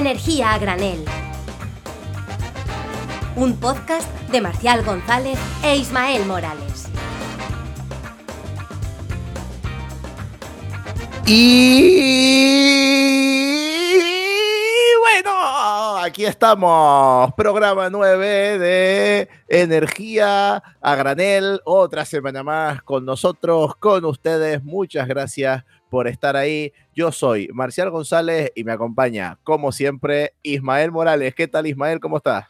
[0.00, 1.04] Energía a granel.
[3.36, 6.88] Un podcast de Marcial González e Ismael Morales.
[11.26, 11.90] Y
[15.00, 24.06] bueno, aquí estamos, programa 9 de Energía a Granel, otra semana más con nosotros, con
[24.06, 24.64] ustedes.
[24.64, 26.72] Muchas gracias por estar ahí.
[26.94, 31.34] Yo soy Marcial González y me acompaña, como siempre, Ismael Morales.
[31.34, 32.00] ¿Qué tal, Ismael?
[32.00, 32.46] ¿Cómo estás?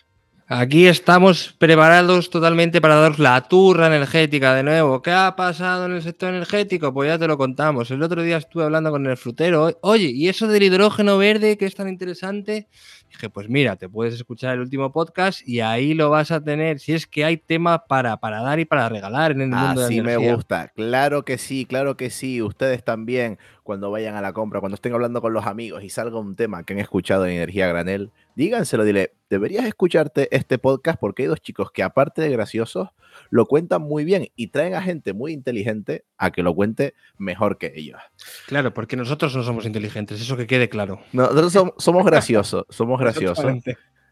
[0.53, 5.01] Aquí estamos preparados totalmente para daros la turra energética de nuevo.
[5.01, 6.93] ¿Qué ha pasado en el sector energético?
[6.93, 7.89] Pues ya te lo contamos.
[7.93, 9.79] El otro día estuve hablando con el frutero.
[9.83, 12.67] Oye, ¿y eso del hidrógeno verde que es tan interesante?
[13.11, 16.79] Dije, pues mira, te puedes escuchar el último podcast y ahí lo vas a tener.
[16.79, 19.87] Si es que hay tema para, para dar y para regalar en el mundo de
[19.87, 20.69] Así la me gusta.
[20.77, 22.41] Claro que sí, claro que sí.
[22.41, 26.21] Ustedes también, cuando vayan a la compra, cuando estén hablando con los amigos y salga
[26.21, 31.25] un tema que han escuchado en Energía Granel, díganselo, dile, deberías escucharte este podcast porque
[31.25, 32.91] hay dos chicos que aparte de graciosos,
[33.29, 37.57] lo cuentan muy bien y traen a gente muy inteligente a que lo cuente mejor
[37.57, 37.99] que ellos.
[38.47, 41.01] Claro, porque nosotros no somos inteligentes, eso que quede claro.
[41.13, 43.47] No, Nosotros som- somos graciosos, somos graciosos.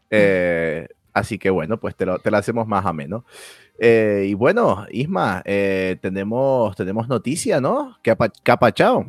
[0.09, 3.25] Eh, así que bueno, pues te lo, te lo hacemos más ameno.
[3.77, 7.97] Eh, y bueno, Isma, eh, tenemos, tenemos noticia, ¿no?
[8.01, 9.05] ¿Qué ha, pa- qué ha pachado?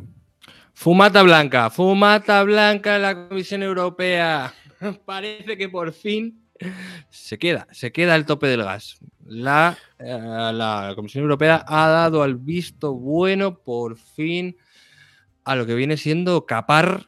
[0.73, 4.53] Fumata blanca, fumata blanca en la Comisión Europea.
[5.05, 6.39] Parece que por fin
[7.09, 8.99] se queda, se queda el tope del gas.
[9.31, 14.57] La, eh, la Comisión Europea ha dado al visto bueno por fin
[15.45, 17.07] a lo que viene siendo capar,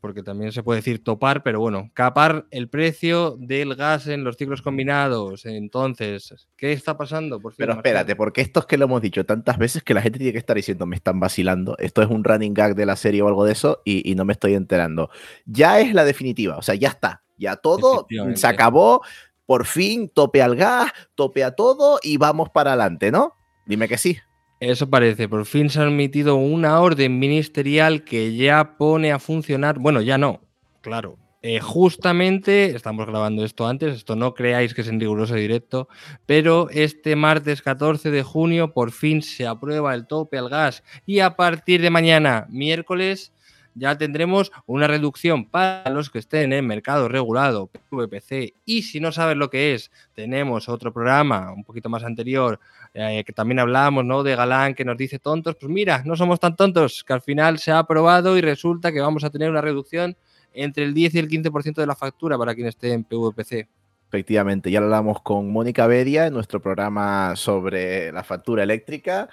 [0.00, 4.36] porque también se puede decir topar, pero bueno, capar el precio del gas en los
[4.36, 5.46] ciclos combinados.
[5.46, 7.38] Entonces, ¿qué está pasando?
[7.38, 10.02] Por fin, Pero espérate, porque esto es que lo hemos dicho tantas veces que la
[10.02, 12.96] gente tiene que estar diciendo, me están vacilando, esto es un running gag de la
[12.96, 15.08] serie o algo de eso y, y no me estoy enterando.
[15.46, 19.02] Ya es la definitiva, o sea, ya está, ya todo se acabó,
[19.50, 23.34] por fin, tope al gas, tope a todo y vamos para adelante, ¿no?
[23.66, 24.16] Dime que sí.
[24.60, 25.28] Eso parece.
[25.28, 29.80] Por fin se ha emitido una orden ministerial que ya pone a funcionar.
[29.80, 30.40] Bueno, ya no,
[30.82, 31.18] claro.
[31.42, 35.88] Eh, justamente, estamos grabando esto antes, esto no creáis que es en riguroso directo,
[36.26, 41.18] pero este martes 14 de junio por fin se aprueba el tope al gas y
[41.18, 43.32] a partir de mañana, miércoles,
[43.74, 49.12] ya tendremos una reducción para los que estén en mercado regulado, VPC, y si no
[49.12, 52.60] sabes lo que es, tenemos otro programa un poquito más anterior
[52.92, 54.22] eh, que también hablábamos, ¿no?
[54.22, 57.58] De Galán que nos dice tontos, pues mira, no somos tan tontos, que al final
[57.58, 60.16] se ha aprobado y resulta que vamos a tener una reducción
[60.52, 63.68] entre el 10 y el 15% de la factura para quien esté en PVPC.
[64.08, 69.28] Efectivamente, ya lo hablamos con Mónica Beria en nuestro programa sobre la factura eléctrica,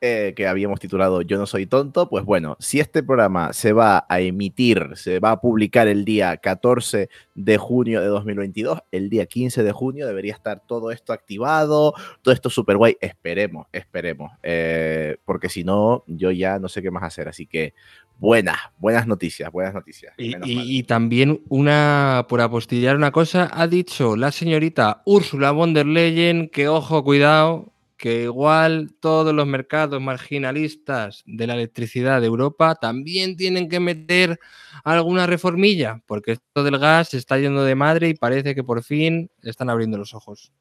[0.00, 2.08] eh, que habíamos titulado Yo no soy tonto.
[2.08, 6.36] Pues bueno, si este programa se va a emitir, se va a publicar el día
[6.36, 11.94] 14 de junio de 2022, el día 15 de junio debería estar todo esto activado,
[12.22, 12.96] todo esto súper guay.
[13.00, 17.28] Esperemos, esperemos, eh, porque si no, yo ya no sé qué más hacer.
[17.28, 17.74] Así que
[18.18, 20.14] buenas, buenas noticias, buenas noticias.
[20.16, 25.86] Y, y también una, por apostillar una cosa, ha dicho la señorita Úrsula von der
[25.86, 32.76] Leyen que, ojo, cuidado, que igual todos los mercados marginalistas de la electricidad de Europa
[32.76, 34.38] también tienen que meter
[34.84, 38.82] alguna reformilla, porque esto del gas se está yendo de madre y parece que por
[38.84, 40.52] fin están abriendo los ojos.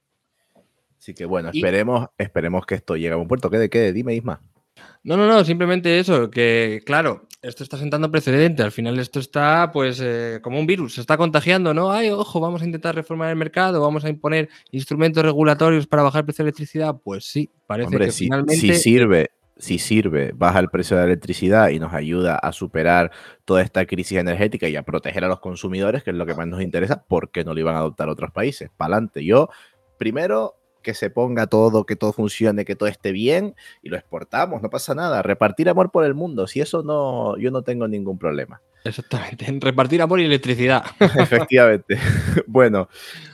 [0.98, 3.50] Así que bueno, y- esperemos, esperemos que esto llegue a buen puerto.
[3.50, 3.94] ¿Qué de qué?
[3.94, 4.42] Dime, Isma.
[5.04, 9.72] No, no, no, simplemente eso, que claro, esto está sentando precedente, al final esto está
[9.72, 11.92] pues eh, como un virus, se está contagiando, ¿no?
[11.92, 16.22] Ay, ojo, vamos a intentar reformar el mercado, vamos a imponer instrumentos regulatorios para bajar
[16.22, 18.60] el precio de la electricidad, pues sí, parece Hombre, que si, finalmente...
[18.60, 23.12] si sirve, si sirve, baja el precio de la electricidad y nos ayuda a superar
[23.46, 26.48] toda esta crisis energética y a proteger a los consumidores, que es lo que más
[26.48, 28.70] nos interesa, ¿por qué no lo iban a adoptar otros países?
[28.76, 29.26] Para adelante.
[29.26, 29.50] Yo,
[29.98, 30.56] primero,
[30.88, 34.70] que se ponga todo, que todo funcione, que todo esté bien y lo exportamos, no
[34.70, 35.22] pasa nada.
[35.22, 38.62] Repartir amor por el mundo, si eso no, yo no tengo ningún problema.
[38.86, 40.86] Exactamente, repartir amor y electricidad.
[41.02, 41.98] Efectivamente.
[42.48, 42.88] bueno,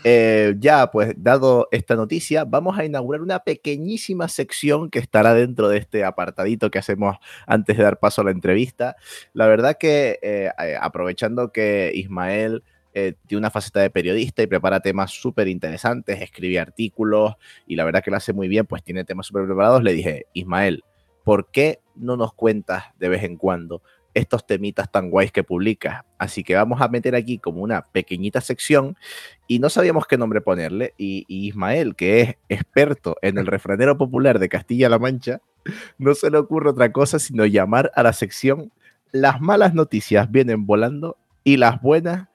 [0.03, 5.69] eh, ya pues dado esta noticia, vamos a inaugurar una pequeñísima sección que estará dentro
[5.69, 8.95] de este apartadito que hacemos antes de dar paso a la entrevista.
[9.33, 12.63] La verdad que eh, eh, aprovechando que Ismael
[12.93, 17.35] eh, tiene una faceta de periodista y prepara temas súper interesantes, escribe artículos
[17.67, 20.27] y la verdad que lo hace muy bien, pues tiene temas súper preparados, le dije,
[20.33, 20.83] Ismael,
[21.23, 23.81] ¿por qué no nos cuentas de vez en cuando
[24.13, 26.03] estos temitas tan guays que publicas.
[26.17, 28.95] Así que vamos a meter aquí como una pequeñita sección
[29.47, 30.93] y no sabíamos qué nombre ponerle.
[30.97, 35.41] Y, Ismael, que es experto en el refranero popular de Castilla-La Mancha,
[35.97, 38.73] no se le ocurre otra cosa sino llamar a la sección
[39.13, 42.27] Las malas noticias vienen volando y las buenas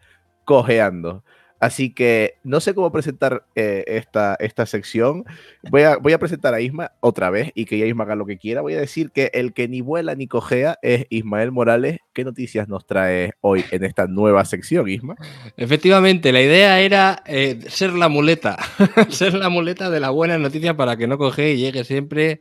[0.48, 1.22] cojeando.
[1.60, 5.24] Así que no sé cómo presentar eh, esta, esta sección.
[5.70, 8.24] Voy a, voy a presentar a Isma otra vez y que ya Isma haga lo
[8.24, 8.62] que quiera.
[8.62, 11.98] Voy a decir que el que ni vuela ni cojea es Ismael Morales.
[12.14, 15.16] ¿Qué noticias nos trae hoy en esta nueva sección, Isma?
[15.58, 18.56] Efectivamente, la idea era eh, ser la muleta,
[19.10, 22.40] ser la muleta de la buena noticia para que no coge y llegue siempre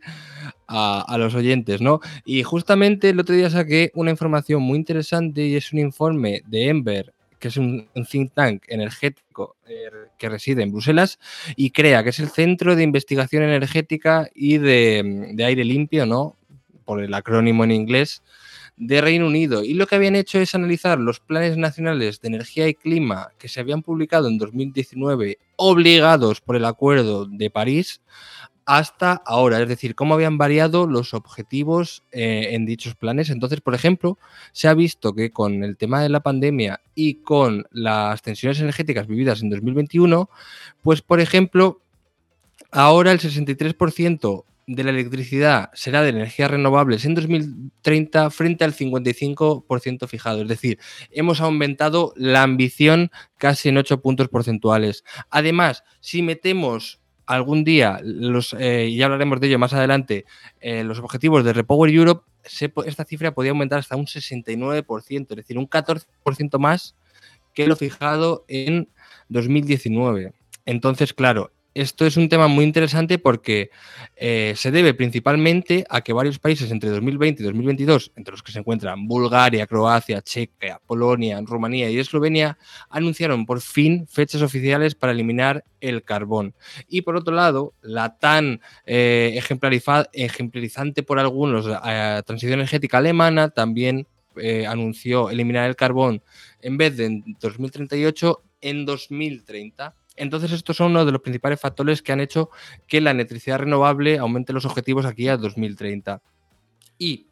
[0.65, 1.99] a, a, los oyentes, ¿no?
[2.23, 6.69] Y justamente el otro día saqué una información muy interesante y es un informe de
[6.69, 11.19] Ember que es un, think tank energético eh, que reside en Bruselas
[11.55, 16.35] y crea que es el Centro de Investigación Energética y de, de, Aire Limpio, ¿no?
[16.85, 18.23] Por el acrónimo en inglés,
[18.77, 19.63] de Reino Unido.
[19.63, 23.49] Y lo que habían hecho es analizar los planes nacionales de energía y clima que
[23.49, 28.01] se habían publicado en 2019, obligados por el Acuerdo de París,
[28.67, 33.29] hasta ahora, es decir, cómo habían variado los objetivos eh, en dichos planes.
[33.29, 34.19] Entonces, por ejemplo,
[34.51, 39.07] se ha visto que con el tema de la pandemia y con las tensiones energéticas
[39.07, 40.29] vividas en 2021,
[40.81, 41.81] pues, por ejemplo,
[42.69, 50.07] ahora el 63% de la electricidad será de energías renovables en 2030 frente al 55%
[50.09, 50.41] fijado.
[50.41, 50.77] Es decir,
[51.11, 55.05] hemos aumentado la ambición casi en 8 puntos porcentuales.
[55.29, 60.25] Además, si metemos algún día, los, eh, ya hablaremos de ello más adelante,
[60.61, 65.35] eh, los objetivos de Repower Europe, se, esta cifra podría aumentar hasta un 69%, es
[65.35, 66.95] decir, un 14% más
[67.53, 68.87] que lo fijado en
[69.29, 70.33] 2019.
[70.65, 71.51] Entonces, claro,
[71.81, 73.69] esto es un tema muy interesante porque
[74.15, 78.51] eh, se debe principalmente a que varios países entre 2020 y 2022, entre los que
[78.51, 82.57] se encuentran Bulgaria, Croacia, Chequia, Polonia, Rumanía y Eslovenia,
[82.89, 86.55] anunciaron por fin fechas oficiales para eliminar el carbón.
[86.87, 94.07] Y por otro lado, la tan eh, ejemplarizante por algunos eh, transición energética alemana también
[94.39, 96.21] eh, anunció eliminar el carbón
[96.61, 99.95] en vez de en 2038 en 2030.
[100.17, 102.49] Entonces, estos son uno de los principales factores que han hecho
[102.87, 106.21] que la electricidad renovable aumente los objetivos aquí a 2030.
[106.97, 107.27] Y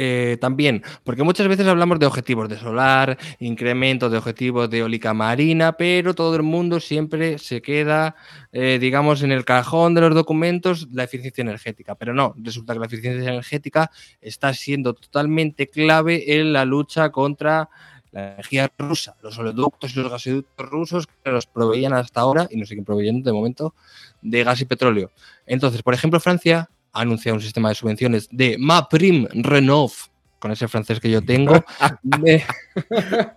[0.00, 5.12] eh, también, porque muchas veces hablamos de objetivos de solar, incremento de objetivos de eólica
[5.12, 8.14] marina, pero todo el mundo siempre se queda,
[8.52, 11.96] eh, digamos, en el cajón de los documentos la eficiencia energética.
[11.96, 13.90] Pero no, resulta que la eficiencia energética
[14.20, 17.68] está siendo totalmente clave en la lucha contra
[18.12, 22.56] la energía rusa, los oleoductos y los gasoductos rusos que nos proveían hasta ahora y
[22.56, 23.74] nos siguen proveyendo de momento
[24.22, 25.10] de gas y petróleo.
[25.46, 29.92] Entonces, por ejemplo, Francia ha anunciado un sistema de subvenciones de MaPrim Renov,
[30.38, 31.64] con ese francés que yo tengo.
[32.02, 32.44] de...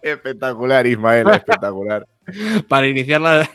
[0.02, 2.08] espectacular, Ismael, espectacular.
[2.68, 3.50] para iniciar la.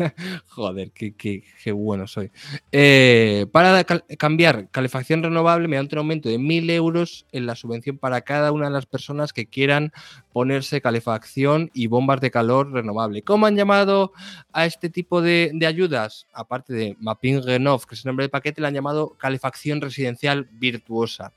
[0.48, 2.30] Joder, qué, qué, qué, bueno soy.
[2.70, 7.98] Eh, para cal cambiar calefacción renovable mediante un aumento de 1.000 euros en la subvención
[7.98, 9.92] para cada una de las personas que quieran
[10.32, 13.22] ponerse calefacción y bombas de calor renovable.
[13.22, 14.12] ¿Cómo han llamado
[14.52, 16.26] a este tipo de, de ayudas?
[16.32, 20.48] Aparte de Mapping Renov, que es el nombre del paquete, le han llamado calefacción residencial
[20.52, 21.32] virtuosa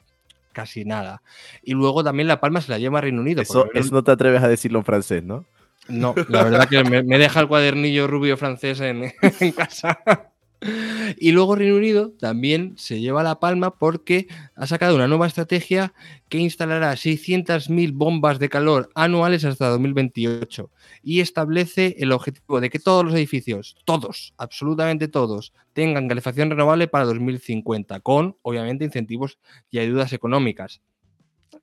[0.56, 1.21] casi nada.
[1.62, 3.44] Y luego también La Palma se la lleva a Reino Unido.
[3.44, 5.45] Eso, eso no te atreves a decirlo en francés, ¿no?
[5.88, 10.00] No, la verdad que me, deja el cuadernillo rubio francés en, en, casa.
[11.19, 15.94] Y luego Reino Unido también se lleva la palma porque ha sacado una nueva estrategia
[16.28, 20.71] que instalará 600.000 bombas de calor anuales hasta 2028
[21.04, 26.88] y establece el objetivo de que todos los edificios, todos, absolutamente todos, tengan calefacción renovable
[26.88, 29.38] para 2050, con obviamente incentivos
[29.69, 30.81] y ayudas económicas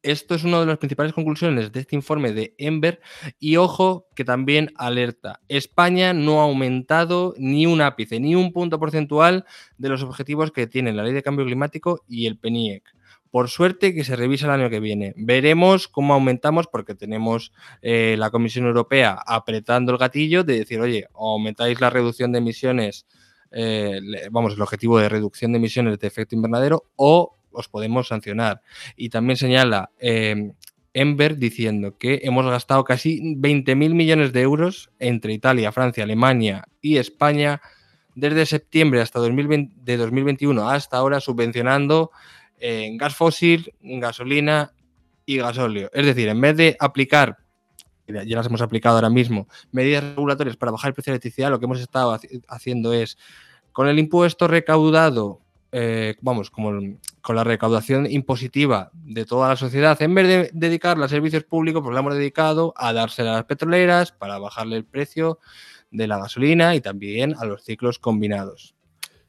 [0.03, 3.01] esto es una de las principales conclusiones de este informe de Ember
[3.39, 8.79] y ojo que también alerta, España no ha aumentado ni un ápice, ni un punto
[8.79, 9.45] porcentual
[9.79, 12.83] de los objetivos que tiene la ley de cambio climático y el PENIEC.
[13.31, 15.15] Por suerte que se revisa el año que viene.
[15.17, 21.07] Veremos cómo aumentamos porque tenemos eh, la Comisión Europea apretando el gatillo de decir, oye,
[21.15, 23.07] aumentáis la reducción de emisiones,
[23.51, 28.63] eh, vamos, el objetivo de reducción de emisiones de efecto invernadero o os podemos sancionar.
[28.97, 30.53] Y también señala eh,
[30.95, 36.99] Ember diciendo que hemos gastado casi 20.000 millones de euros entre Italia, Francia, Alemania y
[36.99, 37.61] España
[38.15, 42.11] desde septiembre hasta 2020, de 2021 hasta ahora subvencionando
[42.59, 44.73] eh, gas fósil, gasolina
[45.25, 45.91] y gasóleo.
[45.95, 47.39] Es decir, en vez de aplicar
[48.07, 51.59] ya las hemos aplicado ahora mismo, medidas regulatorias para bajar el precio de electricidad, lo
[51.59, 52.19] que hemos estado
[52.49, 53.17] haciendo es,
[53.73, 55.41] con el impuesto recaudado
[55.73, 56.73] eh, vamos, como
[57.23, 61.83] con la recaudación impositiva de toda la sociedad, en vez de dedicarla a servicios públicos,
[61.83, 65.39] pues la hemos dedicado a dársela a las petroleras para bajarle el precio
[65.91, 68.75] de la gasolina y también a los ciclos combinados.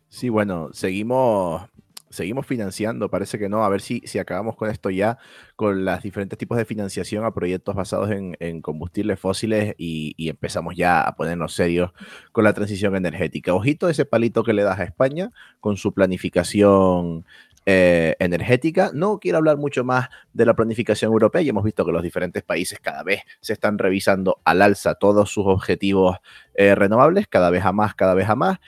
[0.09, 1.69] Sí, bueno, seguimos
[2.13, 3.65] seguimos financiando, parece que no.
[3.65, 5.17] A ver si, si acabamos con esto ya,
[5.55, 11.01] con los diferentes tipos de financiación a proyectos basados en, combustibles fósiles y, empezamos ya
[11.01, 11.91] a ponernos serios
[12.31, 13.53] con la transición energética.
[13.53, 17.25] Ojito ese palito que le das a España con su planificación
[17.65, 18.91] eh, energética.
[18.93, 22.43] No quiero hablar mucho más de la planificación europea y hemos visto que los diferentes
[22.43, 26.17] países cada vez se están revisando al alza todos sus objetivos
[26.55, 28.59] eh, renovables, cada vez a más, cada vez a más.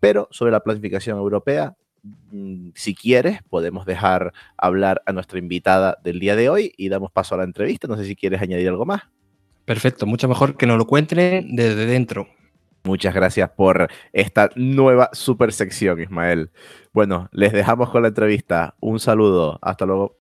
[0.00, 6.20] Pero sobre la planificación europea, mm, si quieres, podemos dejar hablar a nuestra invitada del
[6.20, 7.88] día de hoy y damos paso a la entrevista.
[7.88, 9.02] No sé si quieres añadir algo más.
[9.64, 12.28] Perfecto, mucho mejor que nos lo cuenten desde dentro.
[12.84, 16.50] Muchas gracias por esta nueva super sección, Ismael.
[16.92, 18.74] Bueno, les dejamos con la entrevista.
[18.80, 19.58] Un saludo.
[19.62, 20.18] Hasta luego.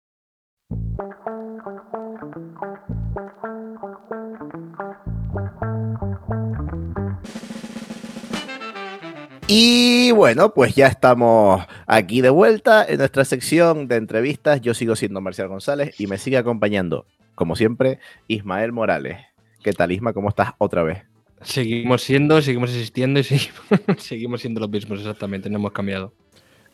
[9.52, 14.62] Y bueno, pues ya estamos aquí de vuelta en nuestra sección de entrevistas.
[14.62, 19.18] Yo sigo siendo Marcial González y me sigue acompañando, como siempre, Ismael Morales.
[19.64, 20.14] ¿Qué tal, Isma?
[20.14, 21.09] ¿Cómo estás otra vez?
[21.42, 23.24] Seguimos siendo, seguimos existiendo y
[23.98, 26.14] seguimos, siendo los mismos exactamente, no hemos cambiado.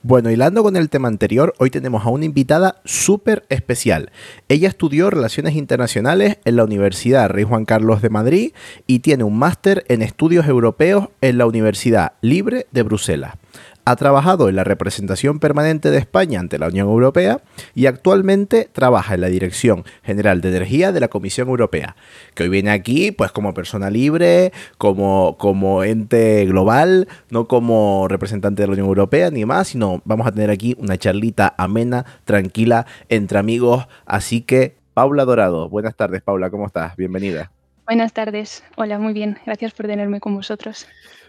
[0.01, 4.11] Bueno, hilando con el tema anterior, hoy tenemos a una invitada súper especial.
[4.49, 8.51] Ella estudió Relaciones Internacionales en la Universidad Rey Juan Carlos de Madrid
[8.85, 13.33] y tiene un máster en Estudios Europeos en la Universidad Libre de Bruselas.
[13.87, 17.41] Ha trabajado en la representación permanente de España ante la Unión Europea
[17.75, 21.95] y actualmente trabaja en la Dirección General de Energía de la Comisión Europea,
[22.33, 28.63] que hoy viene aquí pues como persona libre, como, como ente global, no como representante
[28.63, 32.87] de la Unión Europea ni más, sino vamos a tener aquí una charlita amena, tranquila,
[33.09, 33.87] entre amigos.
[34.07, 36.95] Así que, Paula Dorado, buenas tardes Paula, ¿cómo estás?
[36.95, 37.51] Bienvenida.
[37.85, 40.87] Buenas tardes, hola, muy bien, gracias por tenerme con vosotros.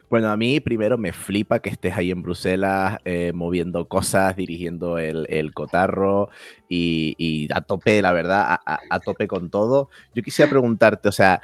[0.09, 4.99] Bueno, a mí primero me flipa que estés ahí en Bruselas eh, moviendo cosas, dirigiendo
[4.99, 6.31] el, cotarro
[6.69, 9.91] y, a tope, la verdad, a, tope con todo.
[10.15, 11.41] Yo quisiera preguntarte, o sea,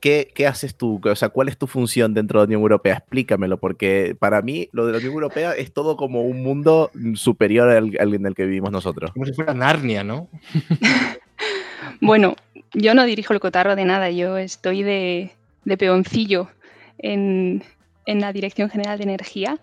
[0.00, 1.00] ¿qué, haces tú?
[1.02, 2.98] O sea, ¿cuál es tu función dentro de la Unión Europea?
[2.98, 7.70] Explícamelo, porque para mí lo de la Unión Europea es todo como un mundo superior
[7.70, 9.12] al, en el que vivimos nosotros.
[9.12, 10.28] Como si fuera Narnia, ¿no?
[12.02, 12.36] bueno,
[12.74, 15.32] yo no dirijo el cotarro de nada, yo estoy de,
[15.64, 16.50] de peoncillo
[16.98, 17.62] en,
[18.06, 19.58] la Dirección General de Energía.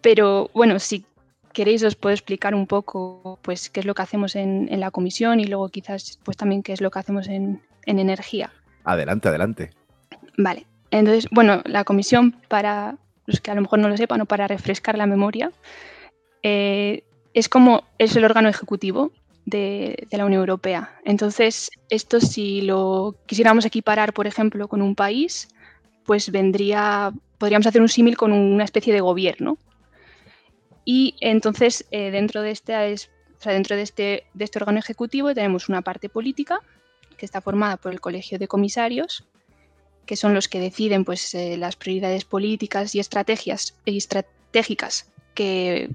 [0.00, 1.04] Pero bueno, si
[1.52, 5.40] queréis os puedo explicar un poco pues qué es lo que hacemos en, la comisión
[5.40, 8.52] y luego quizás pues también qué es lo que hacemos en, energía.
[8.84, 9.70] Adelante, adelante.
[10.36, 10.66] Vale.
[10.90, 14.46] Entonces, bueno, la comisión para los que a lo mejor no lo sepan o para
[14.46, 15.50] refrescar la memoria,
[16.42, 19.12] eh, es como es el órgano ejecutivo
[19.46, 20.94] de, de, la Unión Europea.
[21.04, 25.48] Entonces, esto si lo quisiéramos equiparar, por ejemplo, con un país,
[26.04, 29.58] pues vendría, podríamos hacer un símil con una especie de gobierno.
[30.84, 32.74] Y entonces, eh, dentro, de este,
[33.44, 36.60] dentro de, este, de este órgano ejecutivo tenemos una parte política,
[37.16, 39.24] que está formada por el Colegio de Comisarios,
[40.04, 45.88] que son los que deciden pues, eh, las prioridades políticas y estrategias estratégicas que,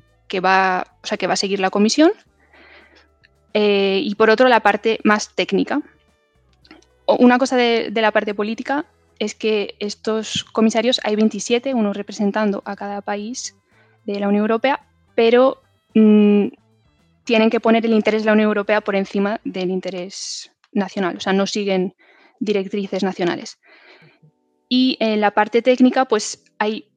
[0.43, 2.11] va, o sea, que va a seguir la comisión.
[3.53, 5.81] Eh, y por otro, la parte más técnica.
[7.05, 8.85] Una cosa de la parte política
[9.19, 13.55] es que estos comisarios, hay 27, uno representando a cada país
[14.05, 15.61] de la Unión Europea, pero
[15.93, 16.47] mm,
[17.25, 21.19] tienen que poner el interés de la Unión Europea por encima del interés nacional, o
[21.19, 21.93] sea, no siguen
[22.39, 23.59] directrices nacionales.
[24.69, 26.89] Y en la parte técnica, pues hay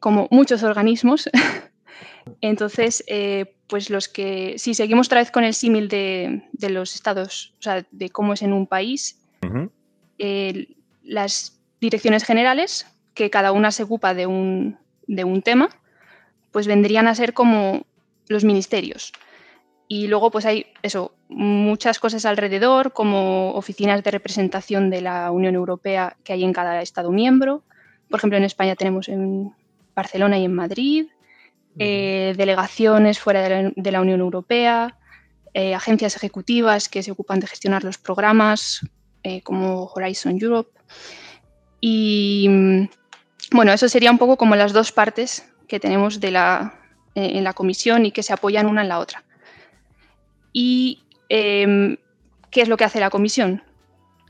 [0.00, 1.30] como muchos organismos.
[2.40, 7.54] Entonces, eh, pues los que, si seguimos otra vez con el símil de, los estados,
[7.58, 9.20] o sea, de cómo es en un país,
[11.08, 14.78] las direcciones generales, que cada una se ocupa de un,
[15.42, 15.70] tema,
[16.52, 17.86] pues vendrían a ser como
[18.28, 19.12] los ministerios.
[19.88, 25.54] Y luego pues hay eso, muchas cosas alrededor, como oficinas de representación de la Unión
[25.54, 27.62] Europea que hay en cada Estado miembro.
[28.10, 29.54] Por ejemplo, en España tenemos en
[29.94, 31.06] Barcelona y en Madrid,
[31.78, 34.98] eh, delegaciones fuera de la, Unión Europea,
[35.54, 38.82] eh, agencias ejecutivas que se ocupan de gestionar los programas,
[39.28, 40.70] eh, como Horizon Europe.
[41.80, 42.88] Y mm,
[43.52, 46.74] bueno, eso sería un poco como las dos partes que tenemos de la,
[47.14, 49.24] eh, en la comisión y que se apoyan una en la otra.
[50.52, 51.96] ¿Y em,
[52.50, 53.62] qué es lo que hace la comisión?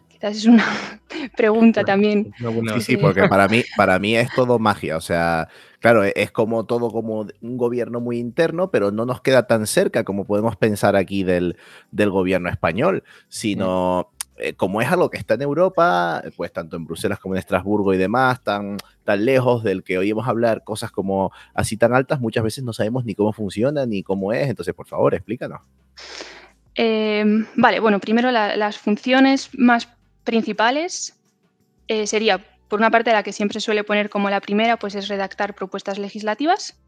[0.08, 0.64] Quizás es una
[1.36, 2.32] pregunta también.
[2.74, 4.96] Sí, sí, porque para mí, para mí es todo magia.
[4.96, 5.48] O sea,
[5.80, 9.66] claro, e-, es como todo como un gobierno muy interno, pero no nos queda tan
[9.66, 11.56] cerca como podemos pensar aquí del,
[11.90, 16.84] del gobierno español, sino eh, como es algo que está en Europa, pues tanto en
[16.84, 21.32] Bruselas como en Estrasburgo y demás, tan, tan lejos del que oímos hablar cosas como
[21.54, 24.48] así tan altas, muchas veces no sabemos ni cómo funciona ni cómo es.
[24.48, 25.60] Entonces, por favor, explícanos.
[26.74, 29.88] Em, vale, bueno, primero las funciones más
[30.22, 31.18] principales
[31.88, 35.08] eh, sería, por una parte, la que siempre suele poner como la primera, pues es
[35.08, 36.78] redactar propuestas legislativas,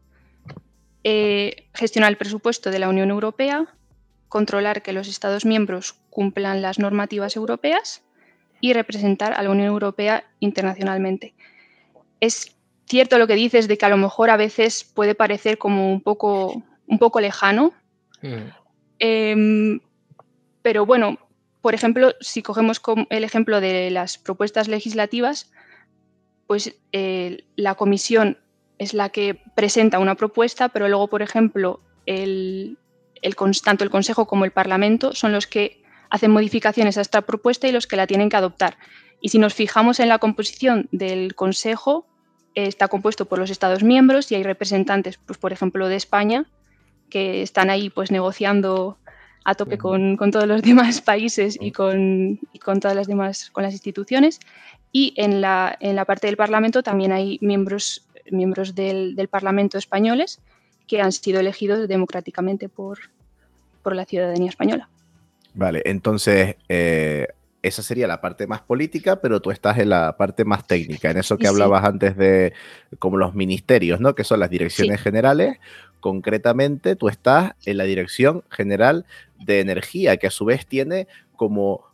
[1.03, 3.67] eh, gestionar el presupuesto de la Unión Europea,
[4.31, 8.01] controlar que los Estados miembros cumplan las normativas europeas
[8.61, 11.33] y representar a la Unión Europea internacionalmente.
[12.21, 12.55] Es
[12.87, 15.99] cierto lo que dices de que a lo mejor a veces puede parecer como un
[15.99, 17.73] poco, un poco lejano,
[18.21, 18.37] mm.
[18.99, 19.79] em,
[20.61, 21.19] pero bueno,
[21.59, 25.51] por ejemplo, si cogemos el ejemplo de las propuestas legislativas,
[26.47, 28.37] pues eh, la comisión
[28.77, 32.77] es la que presenta una propuesta, pero luego, por ejemplo, el,
[33.63, 37.71] tanto el Consejo como el Parlamento son los que hacen modificaciones a esta propuesta y
[37.71, 38.77] los que la tienen que adoptar.
[39.21, 42.05] Y si nos fijamos en la composición del Consejo,
[42.55, 46.45] está compuesto por los Estados miembros y hay representantes, pues, por ejemplo, de España,
[47.09, 48.97] que están ahí pues, negociando
[49.43, 53.73] a tope con, todos los demás países y con, con, todas las demás con las
[53.73, 54.39] instituciones.
[54.91, 59.77] Y en la, en la parte del Parlamento también hay miembros, miembros del, del Parlamento
[59.77, 60.41] españoles
[60.91, 62.99] que han sido elegidos democráticamente por,
[63.81, 64.89] por la ciudadanía española.
[65.53, 67.27] Vale, entonces eh,
[67.61, 71.17] esa sería la parte más política, pero tú estás en la parte más técnica, en
[71.17, 72.51] eso que hablabas antes de
[72.99, 74.15] como los ministerios, ¿no?
[74.15, 75.59] Que son las direcciones generales.
[76.01, 79.05] Concretamente, tú estás en la Dirección General
[79.39, 81.07] de Energía, que a su vez tiene
[81.37, 81.85] como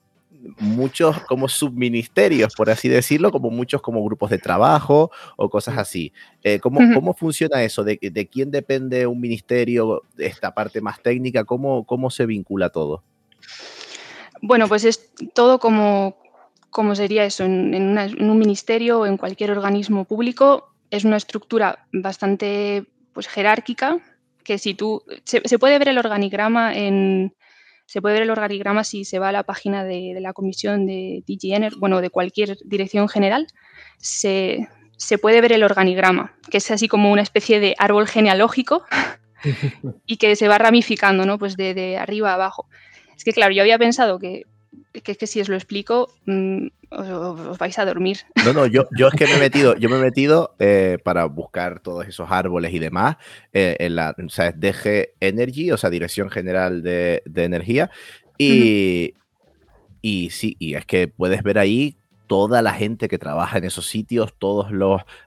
[0.60, 6.14] muchos como subministerios, por así decirlo, como muchos como grupos de trabajo o cosas así.
[6.44, 7.84] Eh, ¿cómo, ¿cómo, funciona eso?
[7.84, 11.44] ¿De, ¿De, quién depende un ministerio, esta parte más técnica?
[11.44, 13.04] ¿Cómo, cómo se vincula todo?
[14.42, 16.18] Bueno, pues es todo como,
[16.70, 20.74] como sería eso, en, en, un ministerio o en cualquier organismo público.
[20.92, 24.00] Es una estructura bastante pues, jerárquica,
[24.44, 25.04] que si tú...
[25.26, 27.34] Se, se puede ver el organigrama en,
[27.88, 31.24] se puede ver el organigrama si se va a la página de, la comisión de
[31.26, 33.48] DGN, bueno, de cualquier dirección general,
[33.98, 34.68] se,
[35.22, 38.84] puede ver el organigrama, que es así como una especie de árbol genealógico
[40.06, 41.40] y que se va ramificando, ¿no?
[41.40, 42.68] Pues de, arriba a abajo.
[43.16, 44.44] Es que, claro, yo había pensado que,
[45.02, 48.18] que, que si os lo explico, mm, os, vais a dormir.
[48.46, 51.26] No, no, yo, yo es que me he metido, yo me he metido eh, para
[51.26, 53.18] buscar todos esos árboles y demás
[53.54, 57.92] eh, en la, o sea, DG Energy, o sea, Dirección General de, Energía.
[58.38, 59.14] Y,
[60.02, 63.88] y sí, y es que puedes ver ahí toda la gente que trabaja en esos
[63.88, 64.72] sitios, todas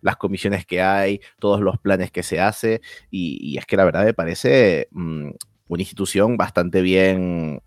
[0.02, 2.80] las comisiones que hay, todos los planes que se hace.
[3.10, 5.30] Y, es que la verdad me parece mm,
[5.68, 7.62] una institución bastante bien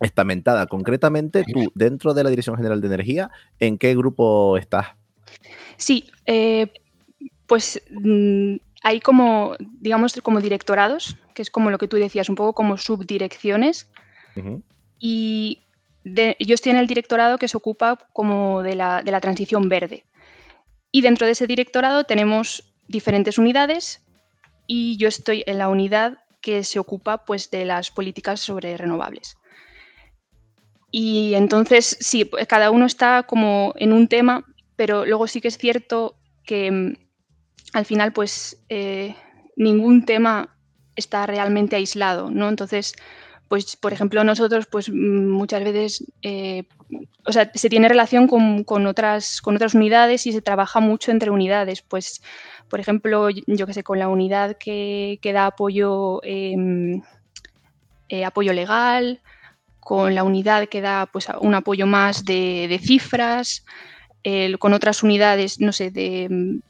[0.00, 0.66] estamentada.
[0.66, 4.88] Concretamente, tú, dentro de la Dirección General de Energía, ¿en qué grupo estás?
[5.76, 6.72] Sí, eh,
[7.46, 12.34] pues mm, hay como, digamos, como directorados, que es como lo que tú decías, un
[12.34, 13.88] poco como subdirecciones.
[14.98, 15.60] Y
[16.04, 20.04] yo estoy en el directorado que se ocupa como de la, de la transición verde.
[20.92, 24.02] Y dentro de ese directorado tenemos diferentes unidades
[24.66, 29.36] y yo estoy en la unidad que se ocupa pues, de las políticas sobre renovables.
[30.90, 34.44] Y entonces, sí, pues, cada uno está como en un tema,
[34.76, 36.94] pero luego sí que es cierto que mm,
[37.72, 39.14] al final, pues eh,
[39.56, 40.56] ningún tema
[40.96, 42.48] está realmente aislado, ¿no?
[42.48, 42.94] Entonces,
[43.48, 46.64] pues por ejemplo, nosotros, pues mm, muchas veces, eh,
[47.26, 51.30] o sea, se tiene relación con, otras, con otras unidades y se trabaja mucho entre
[51.30, 51.82] unidades.
[51.82, 52.22] Pues,
[52.68, 57.02] por ejemplo, yo que sé, con la unidad que, da apoyo, em,
[58.08, 59.20] eh, apoyo legal,
[59.80, 63.64] con la unidad que da pues, un apoyo más de, cifras,
[64.58, 66.60] con otras unidades, no sé, de...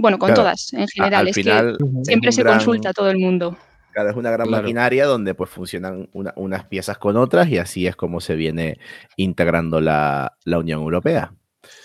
[0.00, 1.26] Bueno, con todas en general.
[1.28, 3.56] es que siempre se consulta a todo el mundo.
[3.92, 7.96] Cada es una gran maquinaria donde pues funcionan unas piezas con otras y así es
[7.96, 8.78] como se viene
[9.16, 11.32] integrando la, Unión Europea.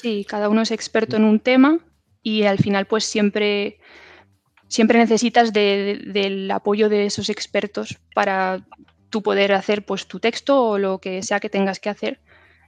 [0.02, 1.80] Sí, cada uno es experto en un tema
[2.21, 3.80] y al final pues siempre,
[4.67, 8.63] siempre necesitas del apoyo de esos expertos para
[9.13, 12.19] tú poder hacer pues tu texto o lo que sea que tengas que hacer,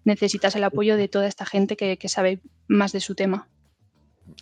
[0.03, 3.47] necesitas el apoyo de toda esta gente que, sabe más de su tema.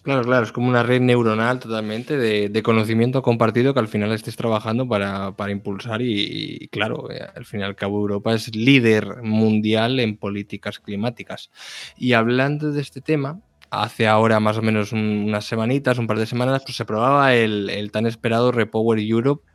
[0.02, 4.36] Claro, claro, es como una red neuronal totalmente de, conocimiento compartido que al final estés
[4.36, 10.02] trabajando para, impulsar y, claro, eh, al fin y al cabo Europa es líder mundial
[10.02, 11.52] en políticas climáticas.
[11.96, 13.40] Y hablando de este tema,
[13.70, 17.70] hace ahora más o menos unas semanitas, un par de semanas, pues se probaba el,
[17.70, 19.53] el tan esperado Repower Europe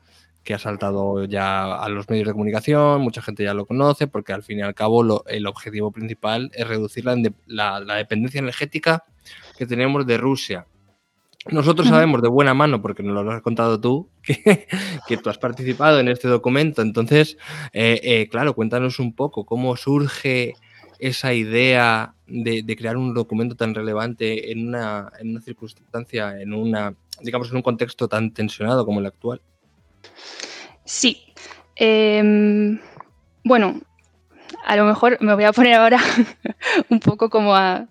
[0.49, 4.33] que ha saltado ya a los medios de comunicación, mucha gente ya lo conoce, porque
[4.33, 9.05] al fin y al cabo el objetivo principal es reducir la, dependencia energética
[9.59, 10.67] que tenemos de Rusia.
[11.51, 14.67] Nosotros sabemos de buena mano, porque nos lo has contado tú, que,
[15.07, 16.81] que tú has participado en este documento.
[16.81, 17.37] Entonces,
[17.75, 20.55] eh, eh, claro, cuéntanos un poco cómo surge
[20.99, 26.95] esa idea de, crear un documento tan relevante en una, en una circunstancia, en una,
[27.21, 29.43] digamos, en un contexto tan tensionado como el actual.
[30.85, 31.35] Sí.
[31.77, 32.81] Em,
[33.45, 33.81] bueno,
[34.65, 35.99] a lo mejor me voy a poner ahora
[36.91, 37.87] un poco como a,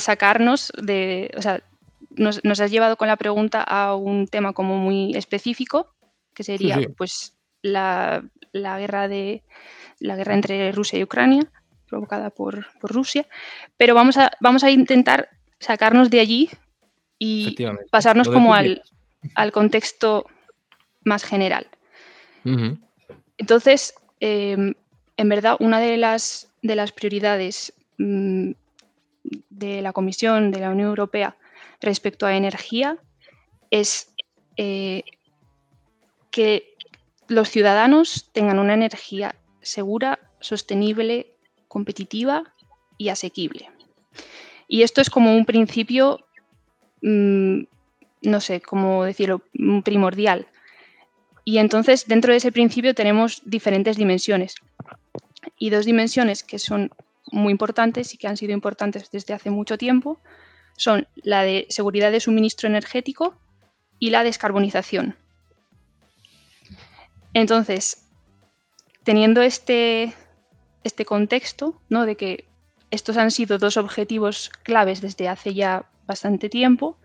[0.00, 1.62] sacarnos de, o sea,
[2.10, 5.94] nos, has llevado con la pregunta a un tema como muy específico,
[6.34, 9.42] que sería pues la, guerra de
[9.98, 11.50] la guerra entre Rusia y Ucrania,
[11.88, 13.26] provocada por, Rusia,
[13.76, 15.28] pero vamos a, vamos a intentar
[15.60, 16.50] sacarnos de allí
[17.18, 17.54] y
[17.90, 18.82] pasarnos como al,
[19.34, 20.26] al contexto
[21.04, 21.68] más general.
[23.38, 24.74] Entonces, em,
[25.16, 28.52] en verdad, una de las, de las prioridades mm,
[29.50, 31.36] de la Comisión de la Unión Europea
[31.80, 32.98] respecto a energía
[33.70, 34.12] es
[34.56, 35.04] eh,
[36.30, 36.74] que
[37.28, 41.34] los ciudadanos tengan una energía segura, sostenible,
[41.68, 42.52] competitiva
[42.98, 43.70] y asequible.
[44.68, 46.26] Y esto es como un principio,
[47.02, 47.62] mm,
[48.22, 49.42] no sé cómo decirlo,
[49.84, 50.46] primordial
[51.44, 54.54] y entonces dentro de ese principio tenemos diferentes dimensiones.
[55.58, 56.90] Y dos dimensiones que son
[57.30, 60.20] muy importantes y que han sido importantes desde hace mucho tiempo
[60.76, 63.36] son la de seguridad de suministro energético
[63.98, 65.16] y la descarbonización.
[67.34, 68.08] Entonces,
[69.04, 70.14] teniendo este,
[70.84, 72.06] este contexto, ¿no?
[72.06, 72.44] de que
[72.90, 76.98] estos han sido dos objetivos claves desde hace ya bastante tiempo,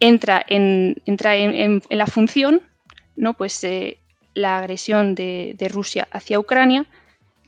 [0.00, 2.62] entra en, entra en la función
[3.16, 3.34] ¿no?
[3.34, 3.98] pues, eh,
[4.34, 6.86] la agresión de, Rusia hacia Ucrania,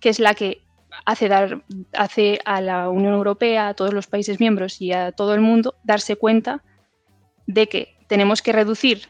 [0.01, 0.63] que es la que
[1.05, 5.35] hace, dar, hace a la Unión Europea, a todos los países miembros y a todo
[5.35, 6.65] el mundo darse cuenta
[7.47, 9.09] de que tenemos que reducir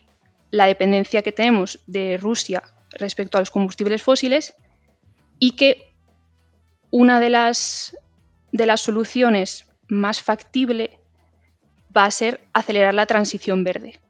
[0.50, 4.54] la dependencia que tenemos de Rusia respecto a los combustibles fósiles
[5.38, 5.94] y que
[6.90, 7.96] una de las,
[8.50, 10.98] de las soluciones más factible
[11.96, 14.00] va a ser acelerar la transición verde.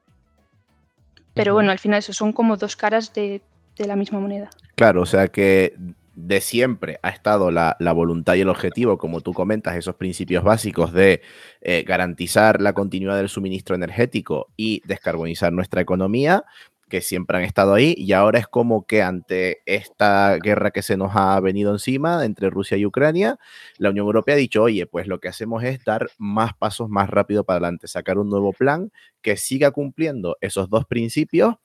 [1.38, 3.40] Pero bueno, al final eso son como dos caras de,
[3.76, 4.50] la misma moneda.
[4.74, 5.72] Claro, o sea que
[6.16, 10.92] de siempre ha estado la, voluntad y el objetivo, como tú comentas, esos principios básicos
[10.92, 11.22] de
[11.60, 16.44] eh, garantizar la continuidad del suministro energético y descarbonizar nuestra economía,
[16.88, 20.96] que siempre han estado ahí, y ahora es como que ante esta guerra que se
[20.96, 23.38] nos ha venido encima entre Rusia y Ucrania,
[23.76, 27.10] la Unión Europea ha dicho, oye, pues lo que hacemos es dar más pasos más
[27.10, 28.90] rápido para adelante, sacar un nuevo plan
[29.22, 31.56] que siga cumpliendo esos dos principios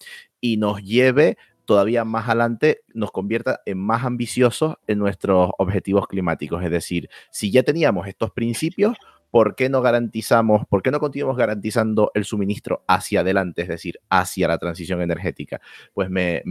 [0.42, 6.64] y nos lleve todavía más adelante, nos convierta en más ambiciosos en nuestros objetivos climáticos.
[6.64, 8.98] Es decir, si ya teníamos estos principios,
[9.34, 14.00] ¿por qué no garantizamos, por qué no continuamos garantizando el suministro hacia adelante, es decir,
[14.08, 15.60] hacia la transición energética?
[15.96, 16.44] Pues me,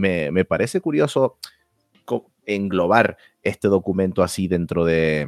[0.45, 1.37] parece curioso
[2.45, 5.25] englobar este documento así dentro de,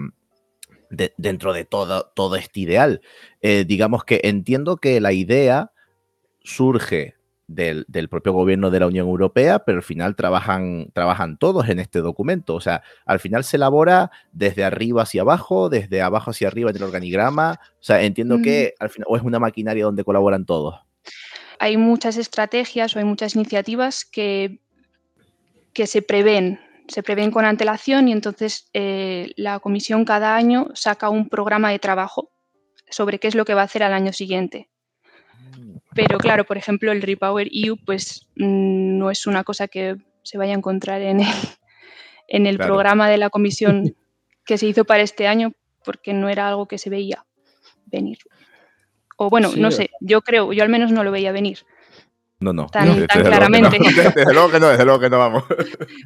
[1.15, 3.00] dentro de todo, todo este ideal.
[3.39, 5.72] Eh, digamos que entiendo que la idea
[6.44, 7.15] surge
[7.48, 12.00] del, propio gobierno de la Unión Europea, pero al final trabajan, trabajan todos en este
[12.00, 12.56] documento.
[12.56, 16.78] O sea, al final se elabora desde arriba hacia abajo, desde abajo hacia arriba en
[16.78, 17.60] el organigrama.
[17.80, 18.84] O sea, entiendo que mm.
[18.84, 20.76] al final, o es una maquinaria donde colaboran todos.
[21.60, 24.60] Hay muchas estrategias o hay muchas iniciativas que,
[25.74, 31.10] que se prevén, se prevén con antelación y entonces eh, la comisión cada año saca
[31.10, 32.32] un programa de trabajo
[32.90, 34.70] sobre qué es lo que va a hacer al año siguiente.
[35.96, 40.38] Pero claro, por ejemplo, el Repower EU pues mm, no es una cosa que se
[40.38, 41.34] vaya a encontrar en el,
[42.28, 43.96] en el programa de la comisión
[44.46, 45.54] que se hizo para este año
[45.84, 47.26] porque no era algo que se veía
[47.86, 48.20] venir.
[49.18, 51.60] O bueno, no sé, yo creo, yo al menos no lo veía venir.
[52.40, 52.68] No, no.
[52.68, 53.80] Tan, claramente.
[54.16, 55.46] Desde luego que no, desde luego que no vamos.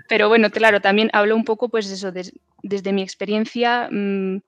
[0.07, 4.41] Pero bueno, claro, también hablo un poco, pues eso, desde mi experiencia, mm,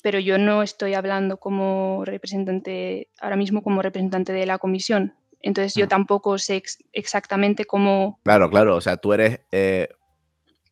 [0.00, 5.14] pero yo no estoy hablando como representante, ahora mismo como representante de la comisión.
[5.42, 8.20] Entonces yo tampoco sé exactamente cómo...
[8.22, 9.88] Claro, claro, o sea, tú eres, eh,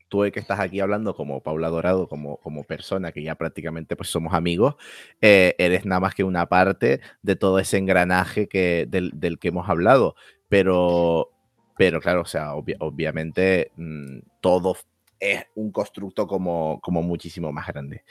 [0.08, 4.10] tú que estás aquí hablando como Paula Dorado, como, como persona que ya prácticamente pues
[4.10, 4.76] somos amigos,
[5.20, 9.68] eh, eres nada más que una parte de todo ese engranaje que, del, que hemos
[9.68, 10.14] hablado.
[10.48, 11.30] Pero,
[11.76, 14.76] pero claro, o sea, obviamente mm, todo
[15.20, 18.04] es un constructo como, como muchísimo más grande.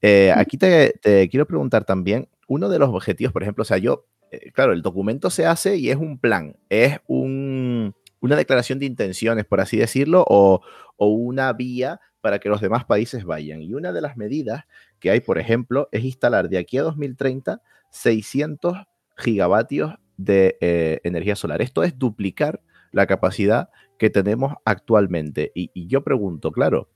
[0.00, 0.98] Eh, aquí te,
[1.30, 4.82] quiero preguntar también, uno de los objetivos, por ejemplo, o sea, yo, eh, claro, el
[4.82, 9.76] documento se hace y es un plan, es un, una declaración de intenciones, por así
[9.76, 10.62] decirlo, o,
[10.96, 13.60] o una vía para que los demás países vayan.
[13.60, 14.64] Y una de las medidas
[14.98, 17.60] que hay, por ejemplo, es instalar de aquí a 2030
[17.94, 18.78] 600
[19.16, 21.62] gigavatios de eh, energía solar.
[21.62, 22.60] Esto es duplicar
[22.92, 25.52] la capacidad que tenemos actualmente.
[25.54, 26.90] Y, yo pregunto, claro,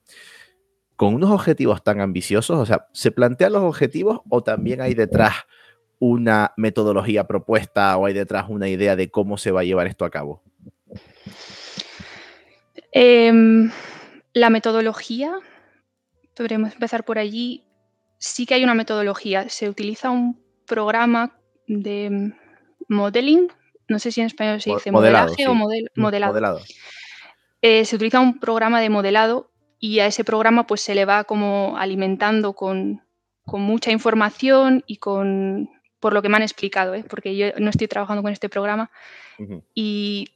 [0.97, 5.35] con unos objetivos tan ambiciosos, o sea, ¿se plantean los objetivos o también hay detrás
[6.01, 10.05] una metodología propuesta o hay detrás una idea de cómo se va a llevar esto
[10.05, 10.43] a cabo?
[12.93, 13.33] Eh,
[14.33, 15.35] la metodología,
[16.35, 17.65] podríamos empezar por allí.
[18.19, 19.49] Sí que hay una metodología.
[19.49, 22.33] Se utiliza un programa de
[22.89, 23.49] modeling,
[23.89, 25.49] no sé si en español se dice modelado, modelaje sí.
[25.49, 26.33] o model, Mm, modelado.
[26.33, 26.61] modelado.
[27.63, 31.25] Eh, se utiliza un programa de modelado y a ese programa pues se le va
[31.25, 33.03] como alimentando con,
[33.45, 35.71] con mucha información y con,
[36.01, 37.05] por lo que me han explicado, ¿eh?
[37.09, 38.91] porque yo no estoy trabajando con este programa,
[39.73, 40.29] y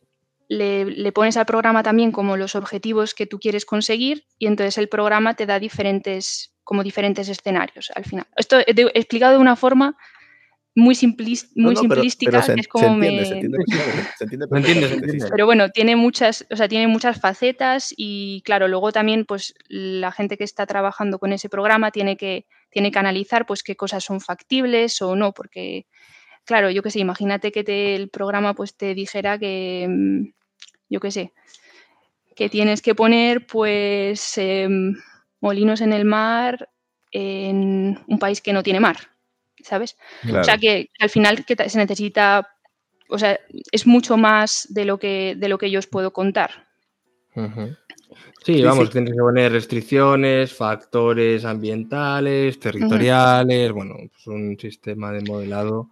[0.49, 4.79] le, le pones al programa también como los objetivos que tú quieres conseguir y entonces
[4.79, 8.27] el programa te da diferentes, como diferentes escenarios al final.
[8.37, 9.97] Esto he explicado de una forma
[10.75, 13.25] muy, simplis- No, muy no, pero- simplística, pero se, que es se como me...
[13.25, 13.41] se se
[14.19, 15.29] Se se.
[15.31, 20.13] Pero bueno, tiene muchas, o sea, tiene muchas facetas y claro, luego también pues la
[20.13, 24.03] gente que está trabajando con ese programa tiene que, tiene que analizar pues qué cosas
[24.05, 25.87] son factibles o no, porque
[26.45, 30.33] claro, yo qué sé, imagínate que te- el programa pues te dijera que, mm,
[30.89, 31.33] yo qué sé,
[32.35, 34.95] que tienes que poner pues em,
[35.41, 36.71] molinos en el mar
[37.11, 38.97] en un país que no tiene mar,
[39.63, 39.97] ¿sabes?
[40.23, 40.41] Claro.
[40.41, 42.49] O sea que al final que se necesita,
[43.09, 43.39] o sea,
[43.71, 46.67] es mucho más de lo que, de lo que yo os puedo contar.
[47.35, 47.41] Sí,
[48.57, 48.93] Sí, vamos, sí.
[48.93, 55.89] tienes que poner restricciones, factores ambientales, territoriales, bueno, pues un sistema de modelado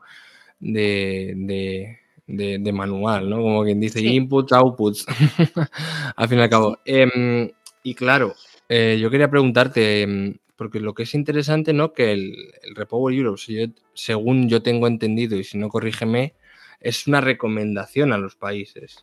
[0.59, 3.39] de, de- de- de manual, ¿no?
[3.39, 4.15] Como quien dice, Sí.
[4.15, 5.07] inputs, outputs,
[6.17, 6.79] al fin y al cabo.
[6.85, 7.51] Em,
[7.83, 8.35] y claro,
[8.69, 11.95] eh, yo quería preguntarte, em, porque lo que es interesante, ¿no?
[11.95, 16.35] Que el, el Repower Europe, si yo- según yo tengo entendido, y si no, corrígeme,
[16.81, 19.03] es una recomendación a los países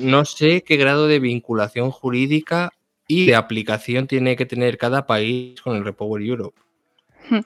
[0.00, 2.72] no sé qué grado de vinculación jurídica
[3.06, 6.58] y de aplicación tiene que tener cada país con el Repower Europe.
[7.28, 7.40] Hmm.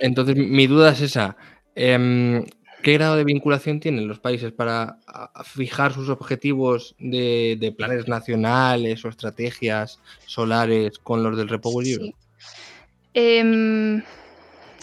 [0.00, 1.36] Entonces, mi duda es esa.
[1.74, 2.44] em,
[2.82, 4.98] ¿Qué grado de vinculación tienen los países para
[5.44, 11.92] fijar sus objetivos de, de planes nacionales o estrategias solares con los del Repower Sí.
[11.92, 12.16] Europe?
[13.14, 14.02] Em,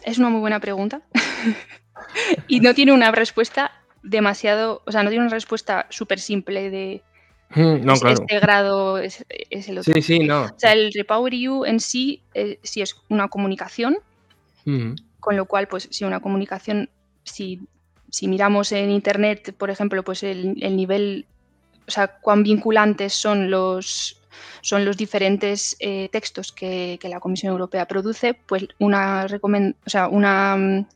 [0.04, 1.02] es una muy buena pregunta.
[2.48, 3.72] y no tiene una respuesta
[4.04, 7.02] demasiado, o sea, no tiene una respuesta súper simple de
[7.56, 8.22] No, es- claro.
[8.22, 9.94] este grado es, es el otro.
[9.94, 10.44] Sí, sí, no.
[10.46, 13.98] O sea, el Repower EU en sí, eh, sí es una comunicación,
[15.20, 16.90] con lo cual, pues si una comunicación,
[17.24, 17.62] si,
[18.16, 21.26] si miramos en internet, por ejemplo, pues el, el nivel,
[21.86, 24.22] o sea, cuán vinculantes son los,
[24.62, 30.08] son los diferentes eh, textos que, que la Comisión Europea produce, pues una, o sea,
[30.08, 30.88] una mm,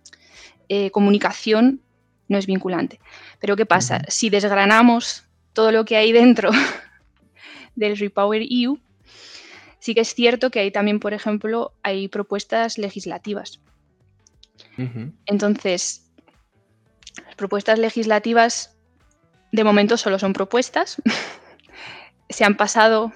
[0.69, 1.81] eh, comunicación
[2.29, 3.01] no es vinculante.
[3.41, 4.01] Pero ¿qué pasa?
[4.07, 6.51] Si desgranamos todo lo que hay dentro
[7.75, 8.79] del Repower EU,
[9.79, 13.59] sí que es cierto que hay también, por ejemplo, hay propuestas legislativas.
[15.25, 16.08] Entonces,
[17.25, 18.75] las propuestas legislativas
[19.51, 21.01] de momento solo son propuestas.
[22.29, 23.11] Se han pasado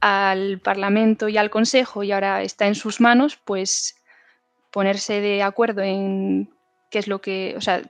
[0.00, 3.96] al Parlamento y al Consejo y ahora está en sus manos, pues
[4.70, 6.50] ponerse de acuerdo en
[6.90, 7.82] qué es lo que, o sea,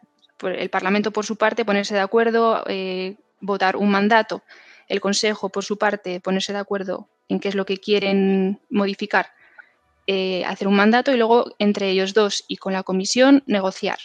[0.42, 4.42] el Parlamento por su parte ponerse de acuerdo, eh, votar un mandato,
[4.88, 9.32] el Consejo por su parte ponerse de acuerdo en qué es lo que quieren modificar,
[10.06, 13.98] eh, hacer un mandato y luego entre ellos dos y con la Comisión negociar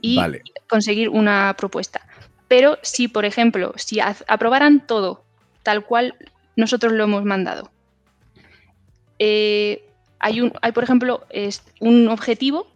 [0.00, 0.42] y Vale.
[0.68, 2.00] conseguir una propuesta.
[2.48, 5.24] Pero si, por ejemplo, si aprobaran todo
[5.62, 6.14] tal cual
[6.56, 7.70] nosotros lo hemos mandado,
[9.18, 9.84] eh,
[10.18, 12.66] hay, un, hay, por ejemplo, es un objetivo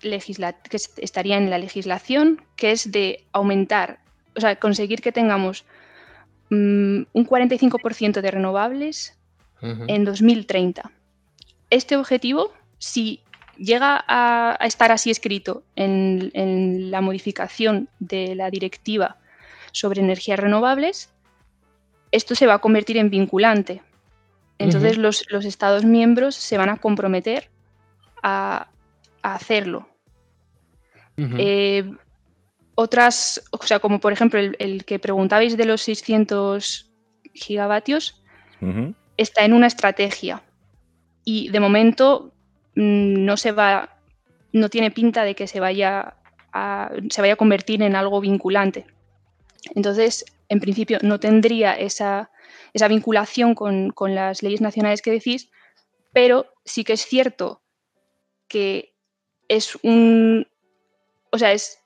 [0.00, 4.00] que est- estaría en la legislación, que es de aumentar,
[4.36, 5.64] o sea, conseguir que tengamos
[6.50, 9.16] mm, un 45% de renovables
[9.86, 10.90] en 2030.
[11.70, 13.20] Este objetivo, si
[13.56, 19.16] llega a, a estar así escrito en, en la modificación de la directiva
[19.72, 21.12] sobre energías renovables,
[22.10, 23.82] esto se va a convertir en vinculante.
[24.58, 27.50] Entonces los, los Estados miembros se van a comprometer
[28.22, 28.68] a,
[29.22, 29.88] a hacerlo.
[31.16, 31.90] Eh,
[32.74, 36.90] otras, o sea, como por ejemplo el, el que preguntabais de los 600
[37.34, 38.22] gigavatios,
[39.16, 40.42] está en una estrategia
[41.24, 42.32] y de momento
[42.74, 43.98] no se va,
[44.52, 46.16] no tiene pinta de que se vaya
[46.52, 48.86] a, se vaya a convertir en algo vinculante.
[49.74, 52.30] Entonces, en principio, no tendría esa,
[52.88, 55.50] vinculación con, las leyes nacionales que decís,
[56.12, 57.62] pero sí que es cierto
[58.48, 58.94] que
[59.48, 60.46] es un.
[61.30, 61.78] O sea, es,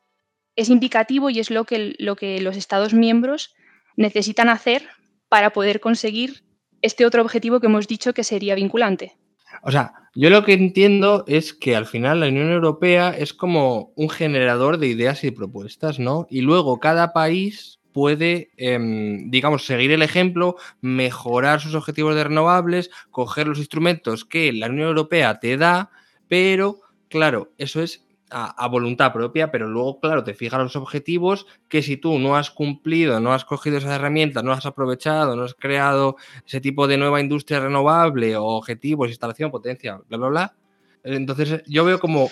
[0.56, 3.54] es indicativo y es lo que, lo que los Estados miembros
[3.96, 4.88] necesitan hacer
[5.28, 6.44] para poder conseguir
[6.82, 9.16] este otro objetivo que hemos dicho que sería vinculante.
[9.62, 13.92] O sea, yo lo que entiendo es que al final la Unión Europea es como
[13.96, 16.26] un generador de ideas y propuestas, ¿no?
[16.30, 22.90] Y luego cada país puede, em, digamos, seguir el ejemplo, mejorar sus objetivos de renovables,
[23.10, 25.90] coger los instrumentos que la Unión Europea te da,
[26.28, 31.82] pero claro, eso es a, voluntad propia, pero luego, claro, te fijas los objetivos que
[31.82, 35.54] si tú no has cumplido, no has cogido esas herramientas, no has aprovechado, no has
[35.54, 40.56] creado ese tipo de nueva industria renovable o objetivos, instalación, potencia, bla, bla, bla.
[41.04, 42.28] Entonces yo veo como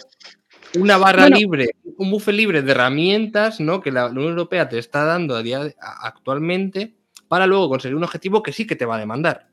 [0.78, 3.80] una barra libre, un buffet libre de herramientas ¿no?
[3.80, 6.96] que la Unión Europea te está dando a día actualmente
[7.28, 9.48] para luego conseguir un objetivo que sí que te va a demandar.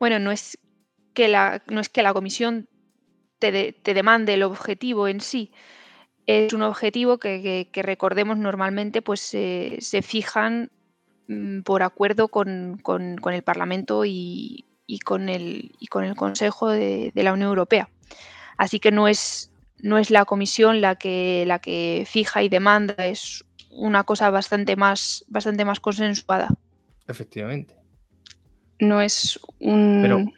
[0.00, 0.58] Bueno, no es
[1.14, 2.68] que la, no es que la Comisión
[3.50, 5.50] te, demande el objetivo en sí.
[6.26, 10.70] Es un objetivo que, recordemos normalmente pues se fijan
[11.26, 12.80] mm, por acuerdo con,
[13.32, 14.64] el Parlamento y,
[15.04, 17.88] con el, con el Consejo de, la Unión Europea.
[18.56, 23.06] Así que no es, no es la Comisión la que, la que fija y demanda,
[23.06, 26.48] es una cosa bastante más, bastante más consensuada.
[27.08, 27.74] Efectivamente.
[28.78, 30.32] No es un...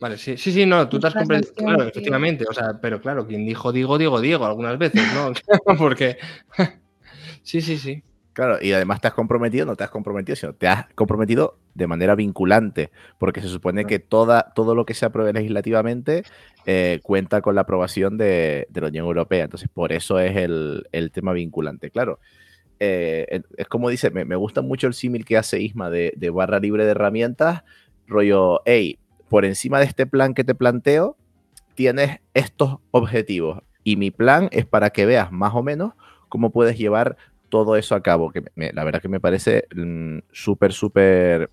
[0.00, 3.26] Vale, sí, sí, sí, no, tú te has comprendido, claro, efectivamente, o sea, pero claro,
[3.26, 5.32] quien dijo digo, digo, digo, algunas veces, ¿no?
[5.78, 6.18] Porque,
[7.42, 8.02] sí, sí, sí.
[8.32, 11.88] Claro, y además te has comprometido, no te has comprometido, sino te has comprometido de
[11.88, 16.22] manera vinculante, porque se supone que toda, todo lo que se apruebe legislativamente
[16.64, 19.42] eh, cuenta con la aprobación de, la Unión Europea.
[19.42, 21.90] Entonces, por eso es el, tema vinculante.
[21.90, 22.20] Claro,
[22.78, 26.60] eh, es como dice, me, gusta mucho el símil que hace Isma de, de barra
[26.60, 27.64] libre de herramientas,
[28.06, 31.16] rollo, hey, por encima de este plan que te planteo,
[31.74, 33.62] tienes estos objetivos.
[33.84, 35.94] Y mi plan es para que veas más o menos
[36.28, 37.16] cómo puedes llevar
[37.48, 41.50] todo eso a cabo, que la verdad que me parece mm, súper, súper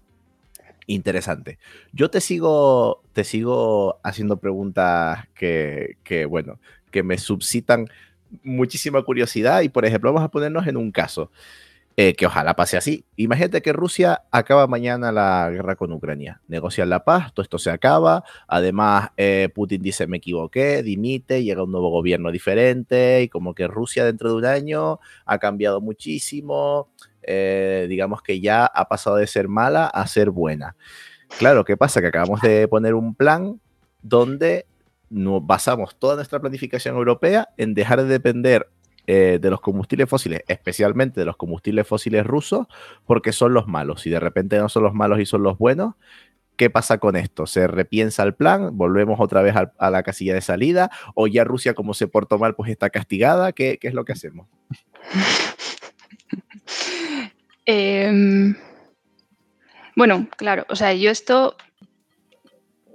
[0.88, 1.58] interesante.
[1.94, 6.60] Yo te sigo, te sigo haciendo preguntas que, que, bueno,
[6.92, 7.88] que me suscitan
[8.44, 11.32] muchísima curiosidad y, por ejemplo, vamos a ponernos en un caso.
[11.98, 13.06] Eh, que ojalá pase así.
[13.16, 17.70] Imagínate que Rusia acaba mañana la guerra con Ucrania, negocian la paz, todo esto se
[17.72, 23.56] acaba, además eh, Putin dice me equivoqué, dimite, llega un nuevo gobierno diferente y como
[23.56, 26.90] que Rusia dentro de un año ha cambiado muchísimo,
[27.24, 30.76] eh, digamos que ya ha pasado de ser mala a ser buena.
[31.40, 32.02] Claro, ¿qué pasa?
[32.02, 33.62] Que acabamos de poner un plan
[34.02, 34.66] donde
[35.10, 38.68] basamos toda nuestra planificación europea en dejar de depender
[39.08, 42.68] eh, de los combustibles fósiles, especialmente de los combustibles fósiles rusos,
[43.06, 44.02] porque son los malos.
[44.02, 45.96] Si de repente no son los malos y son los buenos,
[46.56, 47.46] ¿qué pasa con esto?
[47.48, 48.78] ¿Se repiensa el plan?
[48.78, 50.91] ¿Volvemos otra vez a, la casilla de salida?
[51.13, 53.52] ¿O ya Rusia, como se portó mal, pues está castigada?
[53.52, 54.48] ¿Qué, es lo que hacemos?
[57.68, 58.56] Em,
[59.96, 61.58] bueno, claro, o sea, yo esto,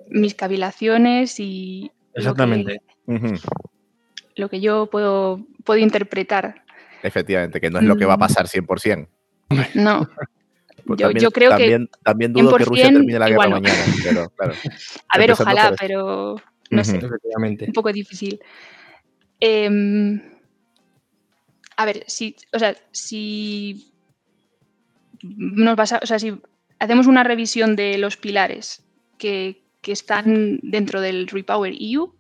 [0.09, 1.91] mis cavilaciones y...
[2.15, 3.41] Exactamente lo que
[4.35, 6.65] yo puedo, puedo interpretar.
[7.03, 8.21] Efectivamente, que no es lo que va a mm.
[8.21, 9.09] pasar 100%.
[9.75, 10.09] No.
[10.87, 11.87] Pues yo, creo que.
[12.03, 13.85] También dudo que Rusia termine la guerra mañana.
[14.03, 14.55] Pero, claro,
[15.09, 16.37] a ver, ojalá, pero
[16.71, 16.99] no sé.
[16.99, 18.41] Un poco difícil.
[19.39, 20.21] Em,
[21.77, 23.93] a ver, si, o sea, si
[25.23, 26.41] nos o sea, si
[26.79, 28.83] hacemos una revisión de los pilares
[29.19, 32.15] que, que están dentro del Repower EU,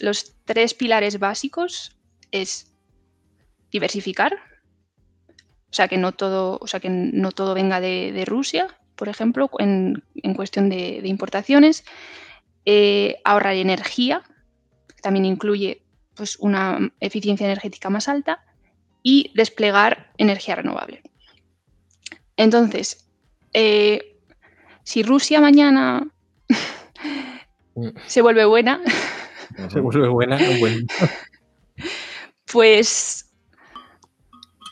[0.00, 1.96] los tres pilares básicos
[2.30, 2.72] es
[3.70, 4.34] diversificar,
[5.70, 9.50] o sea que no todo, o sea que no todo venga de, Rusia, por ejemplo,
[9.58, 10.02] en,
[10.34, 11.84] cuestión de, importaciones,
[12.64, 14.22] eh, ahorrar energía,
[15.02, 15.82] también incluye
[16.14, 18.44] pues, una eficiencia energética más alta,
[19.02, 21.02] y desplegar energía renovable.
[22.36, 23.08] Entonces,
[23.52, 24.18] eh,
[24.82, 26.06] si Rusia mañana
[27.74, 27.88] mm.
[28.06, 28.80] se vuelve buena,
[29.68, 30.38] Se vuelve buena.
[32.52, 33.30] pues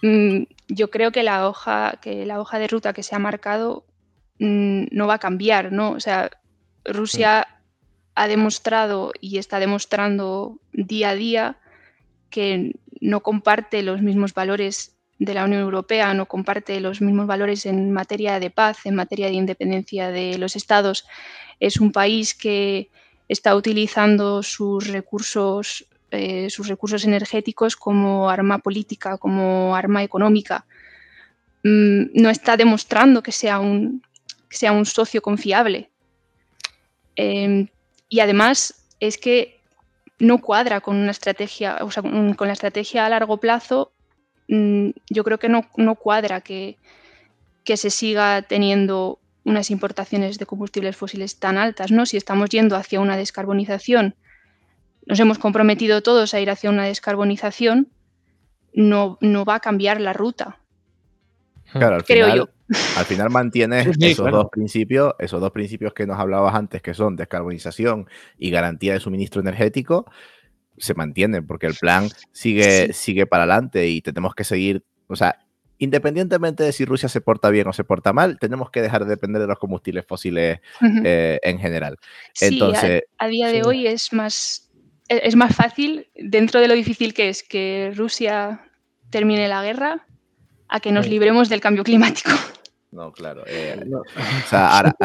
[0.03, 3.85] mm, yo creo que la hoja, que la hoja de ruta que se ha marcado
[4.39, 5.91] mm, no va a cambiar, ¿no?
[5.91, 6.31] O sea,
[6.85, 7.47] Rusia
[8.14, 11.59] ha demostrado y está demostrando día a día
[12.31, 17.66] que no comparte los mismos valores de la Unión Europea, no comparte los mismos valores
[17.66, 21.07] en materia de paz, en materia de independencia de los estados.
[21.61, 22.91] Es un país que
[23.29, 30.64] está utilizando sus recursos, eh, sus recursos energéticos como arma política, como arma económica,
[31.62, 34.03] mm, no está demostrando que sea un,
[34.85, 35.91] socio confiable.
[37.16, 37.68] Em,
[38.09, 39.61] y además es que
[40.18, 43.93] no cuadra con una estrategia, o sea, con la estrategia a largo plazo,
[44.49, 46.76] mm, yo creo que no, cuadra que
[47.66, 52.07] se siga teniendo unas importaciones de combustibles fósiles tan altas, ¿no?
[52.07, 54.15] Si estamos yendo hacia una descarbonización,
[55.07, 57.89] nos hemos comprometido todos a ir hacia una descarbonización,
[58.75, 60.59] no, no va a cambiar la ruta.
[61.73, 62.49] Claro, al creo final, yo.
[62.97, 67.17] Al final mantienes esos dos principios, esos dos principios que nos hablabas antes, que son
[67.17, 68.07] descarbonización
[68.39, 70.07] y garantía de suministro energético,
[70.77, 75.39] se mantienen, porque el plan sigue, sigue para adelante y tenemos que seguir, o sea,
[75.79, 79.11] independientemente de si Rusia se porta bien o se porta mal, tenemos que dejar de
[79.11, 80.61] depender de los combustibles fósiles
[81.05, 81.97] eh, en general.
[82.41, 84.70] Entonces, a, día de hoy es más,
[85.09, 88.64] e, es más fácil, dentro de lo difícil que es que Rusia
[89.11, 90.07] termine la guerra,
[90.68, 92.31] a que nos libremos del cambio climático.
[92.91, 93.45] No, claro.
[93.47, 94.97] Eh, o sea, ahora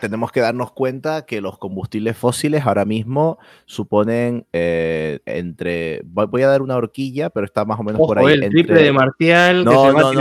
[0.00, 6.02] tenemos que darnos cuenta que los combustibles fósiles ahora mismo suponen eh, entre.
[6.04, 8.34] Voy a dar una horquilla, pero está más o menos por ahí.
[8.34, 9.64] El triple de Marcial.
[9.64, 10.20] No, no, no.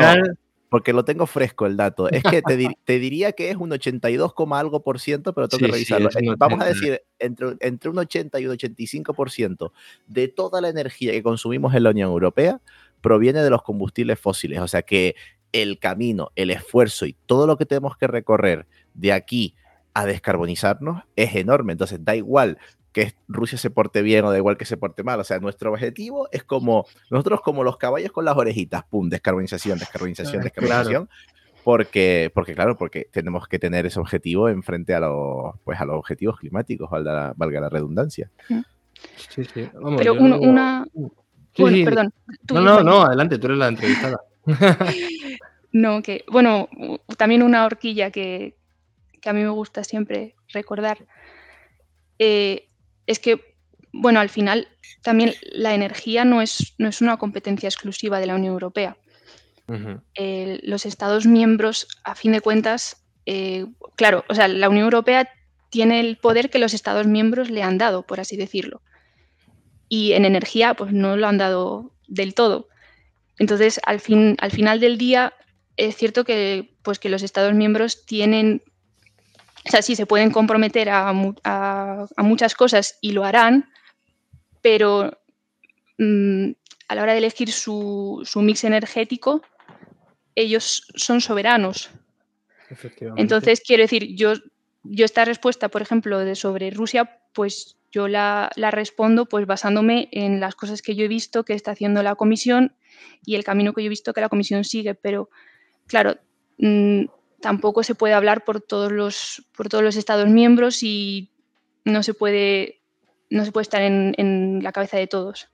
[0.73, 2.09] Porque lo tengo fresco el dato.
[2.09, 2.57] Es que te,
[2.99, 6.09] diría que es un 82, algo por ciento, pero tengo que revisarlo.
[6.09, 9.71] Eh, vamos a decir, entre, entre un 80 y un 85%
[10.07, 12.59] de toda la energía que consumimos en la Unión Europea
[13.01, 14.61] proviene de los combustibles fósiles.
[14.61, 15.15] O sea que
[15.53, 19.55] el camino, el esfuerzo y todo lo que tenemos que recorrer de aquí
[19.93, 21.71] a descarbonizarnos es enorme.
[21.71, 22.57] Entonces, da igual
[22.91, 25.19] que Rusia se porte bien o da igual que se porte mal.
[25.19, 29.79] O sea, nuestro objetivo es como nosotros como los caballos con las orejitas, pum, descarbonización,
[29.79, 31.09] descarbonización, ah, descarbonización.
[31.63, 35.85] Porque, porque, claro, porque tenemos que tener ese objetivo en frente a los, pues, a
[35.85, 38.29] los objetivos climáticos, valga, valga la redundancia.
[39.29, 39.69] Sí, sí.
[39.97, 40.85] Pero una...
[41.57, 42.13] Bueno, perdón.
[42.51, 44.17] No, no, no, adelante, tú eres la entrevistada.
[45.73, 46.69] no, que, bueno,
[47.17, 48.55] también una horquilla que,
[49.25, 51.05] a mí me gusta siempre recordar
[52.19, 52.69] eh,
[53.07, 53.55] es que,
[53.91, 54.67] bueno, al final
[55.01, 58.97] también la energía no es, no es una competencia exclusiva de la Unión Europea.
[59.67, 63.65] los Estados miembros, a fin de cuentas, eh,
[63.95, 65.29] claro, o sea, la Unión Europea
[65.69, 68.81] tiene el poder que los Estados miembros le han dado, por así decirlo.
[69.89, 72.67] Y en energía, pues no lo han dado del todo.
[73.39, 75.33] Entonces, al, fin, al final del día,
[75.77, 78.63] es cierto que, pues, que los Estados miembros tienen,
[79.65, 81.13] o sea, sí se pueden comprometer a,
[82.17, 83.69] muchas cosas y lo harán,
[84.61, 85.19] pero
[85.97, 86.51] mm,
[86.87, 89.41] a la hora de elegir su, mix energético,
[90.35, 91.89] ellos son soberanos.
[93.17, 94.33] Entonces, quiero decir, yo,
[94.83, 100.09] yo esta respuesta, por ejemplo, de sobre Rusia, pues yo la, la, respondo pues basándome
[100.11, 102.75] en las cosas que yo he visto que está haciendo la comisión
[103.23, 105.29] y el camino que yo he visto que la comisión sigue, pero
[105.93, 106.17] claro,
[106.57, 107.05] mm,
[107.39, 111.29] tampoco se puede hablar por todos los, por todos los Estados miembros y
[111.85, 112.81] no se puede,
[113.29, 115.49] no se puede estar en, la cabeza de todos.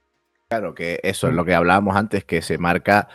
[0.48, 3.10] Claro, que eso es lo que hablábamos antes, que se marca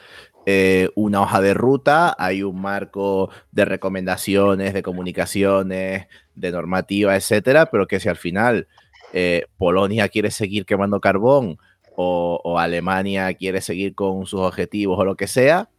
[0.44, 7.70] eh, una hoja de ruta, hay un marco de recomendaciones, de comunicaciones, de normativa, etcétera,
[7.70, 8.68] pero que si al final
[9.14, 11.56] eh, Polonia quiere seguir quemando carbón
[11.96, 15.70] o, Alemania quiere seguir con sus objetivos o lo que sea,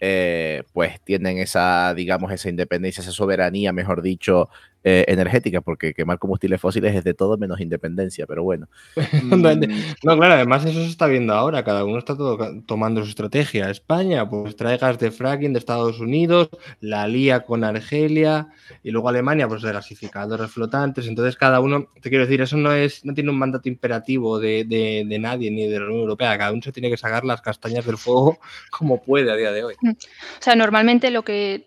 [0.00, 4.48] eh, pues tienen esa, digamos, esa independencia, esa soberanía, mejor dicho,
[4.84, 8.68] eh, energética, porque quemar combustibles fósiles es de todo menos independencia, pero bueno.
[9.22, 13.70] no, claro, además eso se está viendo ahora, cada uno está todo tomando su estrategia.
[13.70, 16.48] España, pues trae gas de fracking de Estados Unidos,
[16.80, 18.48] la lía con Argelia,
[18.82, 21.06] y luego Alemania, pues de gasificadores flotantes.
[21.06, 24.64] Entonces, cada uno, te quiero decir, eso no es, no tiene un mandato imperativo de,
[24.64, 26.38] de nadie ni de la Unión Europea.
[26.38, 28.38] Cada uno se tiene que sacar las castañas del fuego
[28.70, 29.74] como puede a día de hoy.
[29.80, 29.90] Mm.
[29.90, 31.66] O sea, normalmente lo que,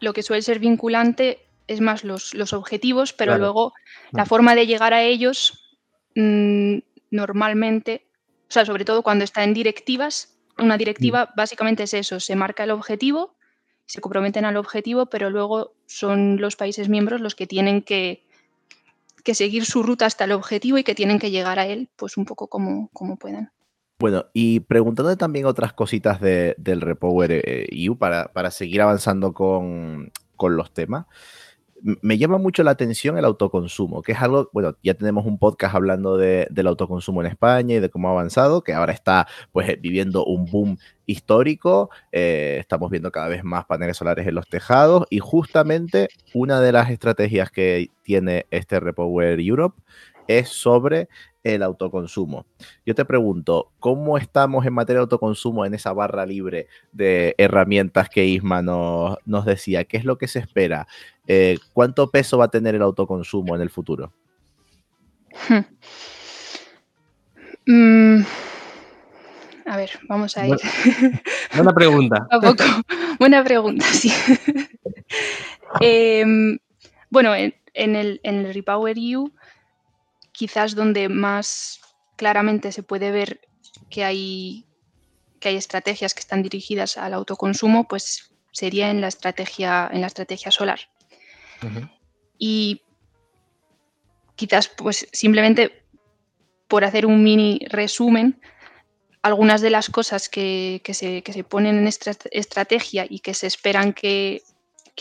[0.00, 1.38] lo que suele ser vinculante
[1.70, 3.72] es más los, objetivos, pero luego
[4.10, 5.78] la forma de llegar a ellos
[6.16, 6.78] mm,
[7.12, 8.08] normalmente,
[8.48, 11.36] o sea, sobre todo cuando está en directivas, una directiva mm.
[11.36, 13.36] básicamente es eso, se marca el objetivo,
[13.86, 18.24] se comprometen al objetivo, pero luego son los países miembros los que tienen que,
[19.32, 22.24] seguir su ruta hasta el objetivo y que tienen que llegar a él, pues un
[22.24, 23.52] poco como, como puedan.
[24.00, 27.30] Bueno, y preguntando también otras cositas del Repower
[27.70, 31.06] EU eh, para, para seguir avanzando con, con los temas
[31.82, 35.74] me llama mucho la atención el autoconsumo, que es algo, bueno, ya tenemos un podcast
[35.74, 39.78] hablando del autoconsumo en España y de cómo ha avanzado, que ahora está pues eh,
[39.80, 45.06] viviendo un boom histórico, eh, estamos viendo cada vez más paneles solares en los tejados
[45.10, 49.80] y justamente una de las estrategias que tiene este Repower Europe
[50.28, 51.08] es sobre
[51.42, 52.46] el autoconsumo.
[52.84, 58.08] Yo te pregunto, ¿cómo estamos en materia de autoconsumo en esa barra libre de herramientas
[58.08, 59.84] que Isma nos, nos decía?
[59.84, 60.86] ¿Qué es lo que se espera?
[61.26, 64.12] Eh, ¿Cuánto peso va a tener el autoconsumo en el futuro?
[67.66, 68.22] Mm,
[69.66, 70.56] a ver, vamos a ir.
[71.54, 72.26] Buena pregunta.
[73.20, 74.12] Buena pregunta, sí.
[75.80, 76.58] Em,
[77.10, 79.30] bueno, en, el, en el Repower EU,
[80.40, 81.82] quizás donde más
[82.16, 83.42] claramente se puede ver
[83.90, 84.64] que hay,
[85.38, 90.06] que hay estrategias que están dirigidas al autoconsumo, pues sería en la estrategia, en la
[90.06, 90.80] estrategia solar.
[92.38, 92.80] Y
[94.34, 95.84] quizás pues simplemente
[96.68, 98.40] por hacer un mini resumen,
[99.20, 104.40] algunas de las cosas que, se, ponen en esta estrategia y que se esperan que,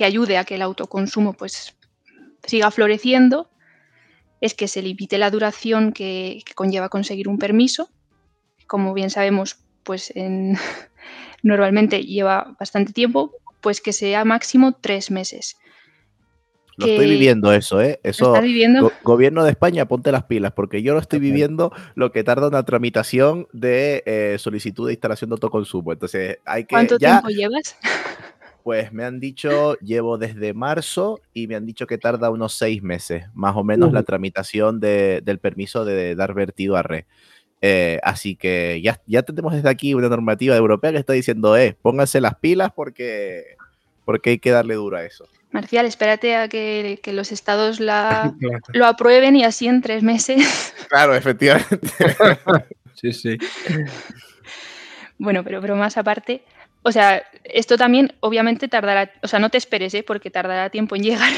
[0.02, 1.78] ayude a que el autoconsumo pues,
[2.46, 3.50] siga floreciendo
[4.42, 7.90] es que se limite la duración que, conlleva conseguir un permiso.
[8.68, 10.14] Como bien sabemos, pues
[11.44, 15.58] normalmente lleva bastante tiempo, pues que sea máximo tres meses.
[16.78, 18.00] Lo estoy viviendo eso, ¿eh?
[18.04, 18.34] Eso,
[19.04, 22.64] gobierno de España, ponte las pilas, porque yo lo estoy viviendo lo que tarda una
[22.64, 25.92] tramitación de eh, solicitud de instalación de autoconsumo.
[25.92, 26.76] Entonces, hay que.
[26.76, 27.76] ¿Cuánto tiempo llevas?
[28.70, 32.84] Pues me han dicho, llevo desde marzo y me han dicho que tarda unos seis
[32.84, 37.06] meses, más o menos, la tramitación del permiso de dar vertido a red.
[37.64, 41.76] Eh, así que ya, ya tenemos desde aquí una normativa europea que está diciendo, eh,
[41.82, 43.56] pónganse las pilas porque,
[44.06, 45.28] porque hay que darle duro a eso.
[45.50, 48.36] Marcial, espérate a que, los estados la,
[48.74, 50.76] lo aprueben y así en tres meses.
[50.90, 51.90] Claro, efectivamente.
[52.94, 53.36] sí, sí.
[55.18, 56.44] Bueno, pero, pero más aparte,
[56.90, 60.04] o sea, esto también obviamente tardará, o sea, no te esperes, ¿eh?
[60.04, 61.32] porque tardará tiempo en llegar.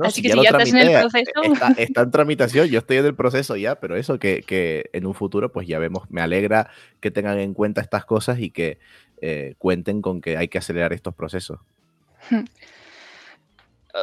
[0.00, 1.30] Así que si ya estás en el proceso.
[1.76, 5.52] Está, en tramitación, yo estoy en el proceso ya, pero eso que, en un futuro,
[5.52, 8.78] pues ya vemos, me alegra que tengan en cuenta estas cosas y que
[9.20, 11.60] eh, cuenten con que hay que acelerar estos procesos.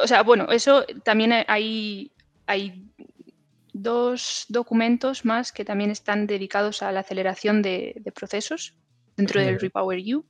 [0.04, 2.12] O sea, bueno, eso también hay,
[2.46, 2.84] hay
[3.72, 8.74] dos documentos más que también están dedicados a la aceleración de, procesos
[9.16, 10.24] dentro del Repower U.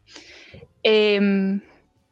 [0.82, 1.60] Em,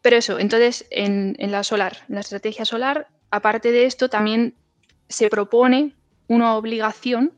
[0.03, 4.55] pero eso, entonces en, la solar, en la estrategia solar, aparte de esto, también
[5.09, 5.95] se propone
[6.29, 7.33] una obligación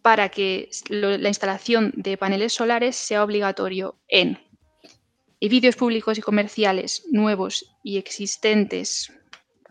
[0.00, 4.38] para que la instalación de paneles solares sea obligatorio en
[5.40, 9.12] edificios públicos y comerciales nuevos y existentes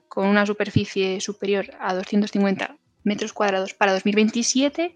[0.08, 4.96] con una superficie superior a 250 metros cuadrados para 2027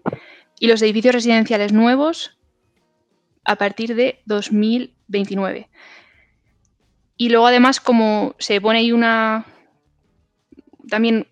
[0.58, 2.35] y los edificios residenciales nuevos
[3.46, 5.68] a partir de 2029.
[7.16, 9.46] Y luego además como se pone ahí una
[10.88, 11.26] también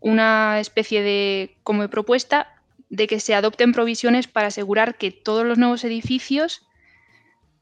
[0.00, 2.48] una especie de como de propuesta
[2.88, 6.66] de que se adopten provisiones para asegurar que todos los nuevos edificios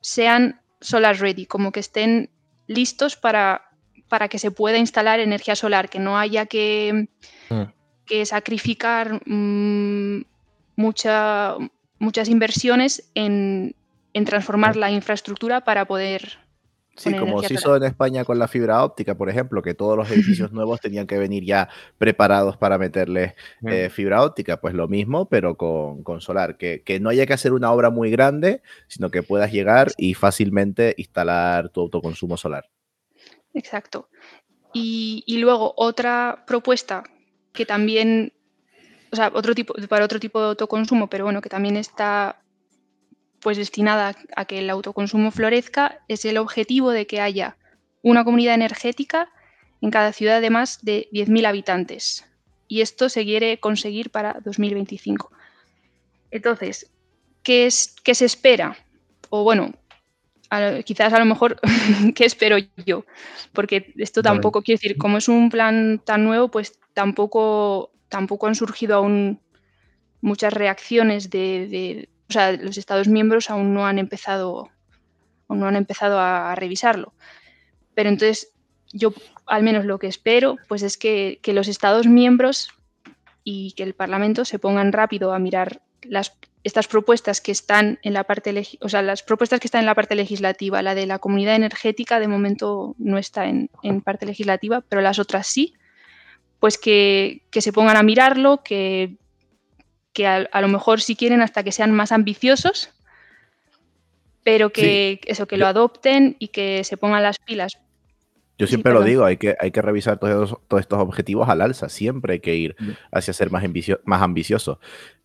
[0.00, 2.30] sean solar ready, como que estén
[2.66, 3.70] listos para,
[4.08, 7.08] para que se pueda instalar energía solar, que no haya que,
[7.50, 7.62] mm.
[8.06, 10.24] que sacrificar mm,
[10.76, 13.74] muchas inversiones en,
[14.24, 14.80] transformar mm.
[14.80, 16.38] la infraestructura para poder...
[16.96, 20.10] Sí, como se hizo en España con la fibra óptica, por ejemplo, que todos los
[20.10, 24.60] edificios nuevos tenían que venir ya preparados para meterle eh, fibra óptica.
[24.60, 28.10] Pues lo mismo, pero con, solar, que, que, no haya que hacer una obra muy
[28.10, 32.68] grande, sino que puedas llegar y fácilmente instalar tu autoconsumo solar.
[33.54, 34.08] Exacto.
[34.72, 37.04] Y, luego otra propuesta
[37.52, 38.32] que también,
[39.10, 42.42] o sea, otro tipo, para otro tipo de autoconsumo, pero bueno, que también está
[43.40, 47.56] pues destinada a que el autoconsumo florezca, es el objetivo de que haya
[48.02, 49.30] una comunidad energética
[49.80, 52.26] en cada ciudad de más de 10.000 habitantes.
[52.66, 55.30] Y esto se quiere conseguir para 2025.
[56.30, 56.90] Entonces,
[57.42, 58.76] ¿qué, es, qué se espera?
[59.30, 59.72] O bueno,
[60.84, 61.60] quizás a lo mejor,
[62.14, 63.04] ¿qué espero yo?
[63.52, 68.54] Porque esto tampoco, quiero decir, como es un plan tan nuevo, pues tampoco, tampoco han
[68.54, 69.40] surgido aún
[70.20, 74.70] muchas reacciones de, o sea, los Estados miembros aún no han empezado,
[75.48, 77.14] aún no han empezado a, revisarlo.
[77.94, 78.52] Pero entonces,
[78.92, 79.12] yo
[79.46, 82.70] al menos lo que espero, pues es que, que los Estados miembros
[83.44, 88.12] y que el Parlamento se pongan rápido a mirar las estas propuestas que están en
[88.12, 91.18] la parte, o sea, las propuestas que están en la parte legislativa, la de la
[91.18, 93.70] comunidad energética de momento no está en,
[94.02, 95.74] parte legislativa, pero las otras sí,
[96.60, 99.16] pues que, se pongan a mirarlo, que,
[100.18, 102.90] que a, lo mejor si quieren hasta que sean más ambiciosos,
[104.42, 107.78] pero que eso, que lo adopten y que se pongan las pilas.
[108.60, 109.10] Yo Sí, siempre lo perdón.
[109.10, 112.40] digo, hay que, hay que revisar todos, esos- todos estos objetivos al alza, siempre hay
[112.40, 112.74] que ir
[113.12, 114.78] hacia ser más, ambicio- más ambiciosos.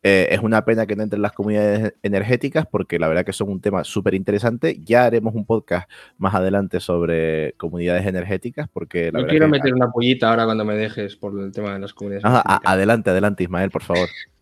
[0.03, 3.49] Eh, es una pena que no entren las comunidades energéticas porque la verdad que son
[3.49, 4.77] un tema súper interesante.
[4.83, 5.89] Ya haremos un podcast
[6.19, 10.45] más adelante sobre comunidades energéticas porque la Yo verdad quiero que- meter una pollita ahora
[10.45, 12.25] cuando me dejes por el tema de las comunidades.
[12.25, 12.59] Energéticas.
[12.71, 14.09] adelante, adelante, Ismael, por favor.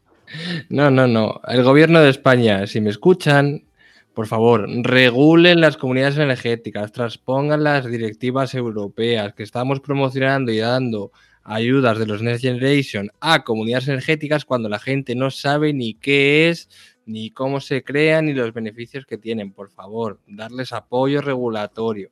[0.69, 1.41] No, no, no.
[1.47, 3.65] El gobierno de España, si me escuchan,
[4.13, 11.11] por favor, regulen las comunidades energéticas, transpongan las directivas europeas que estamos promocionando y dando
[11.43, 16.49] ayudas de los Next Generation a comunidades energéticas cuando la gente no sabe ni qué
[16.49, 16.69] es,
[17.05, 19.51] ni cómo se crean, ni los beneficios que tienen.
[19.51, 22.09] Por favor, darles apoyo regulatorio.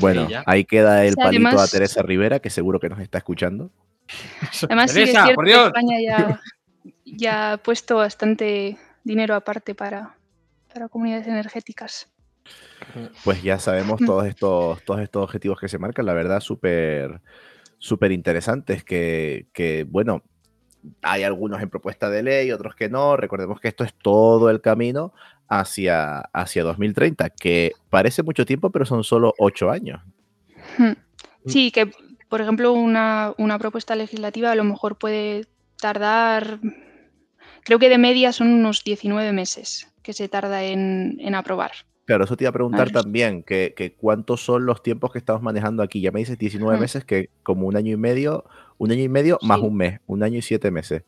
[0.00, 3.70] Bueno, ahí queda el palito a Teresa Rivera, que seguro que nos está escuchando.
[4.68, 5.66] Además, sí que es Teresa, cierto por que Dios.
[5.66, 6.40] España ya,
[7.16, 10.16] ya ha puesto bastante dinero aparte para,
[10.72, 12.08] para comunidades energéticas.
[13.24, 17.20] Pues ya sabemos todos estos, todos estos objetivos que se marcan, la verdad, súper
[17.78, 20.22] súper interesantes, que, que, bueno,
[21.02, 23.16] hay algunos en propuesta de ley, otros que no.
[23.16, 25.12] Recordemos que esto es todo el camino
[25.48, 30.02] hacia, hacia 2030, que parece mucho tiempo, pero son solo ocho años.
[30.76, 30.92] Hmm.
[31.46, 31.90] Sí, que
[32.28, 35.46] por ejemplo una, una propuesta legislativa a lo mejor puede
[35.80, 36.60] tardar,
[37.64, 41.72] creo que de media son unos 19 meses que se tarda en, en aprobar.
[42.06, 45.42] Claro, eso te iba a preguntar también, que, que cuántos son los tiempos que estamos
[45.42, 46.00] manejando aquí.
[46.00, 46.80] Ya me dices 19 Mm.
[46.80, 48.44] meses, que como un año y medio,
[48.78, 51.02] un año y medio más un mes, un año y siete meses.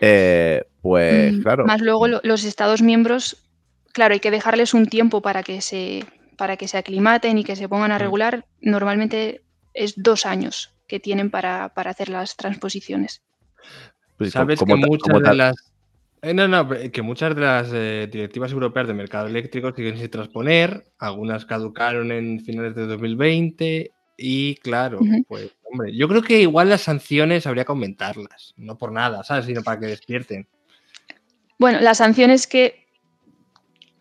[0.00, 1.64] Eh, pues Mm, claro.
[1.66, 3.48] Más luego lo- los Estados miembros,
[3.92, 6.04] claro, hay que dejarles un tiempo para que se,
[6.36, 8.00] para que se aclimaten y que se pongan a Mm.
[8.00, 8.44] regular.
[8.60, 9.42] Normalmente
[9.74, 13.22] es dos años que tienen para, para hacer las transposiciones.
[14.16, 15.72] Pues, Sabes como que muchas de las.
[16.22, 20.10] eh, no, no, que muchas de las eh, directivas europeas de mercado eléctrico siguen sin
[20.10, 20.84] transponer.
[20.98, 23.90] Algunas caducaron en finales de 2020.
[24.18, 28.54] Y claro, pues, hombre, yo creo que igual las sanciones habría que aumentarlas.
[28.56, 29.44] No por nada, ¿sabes?
[29.44, 30.48] Sino para que despierten.
[31.58, 32.86] Bueno, las sanciones que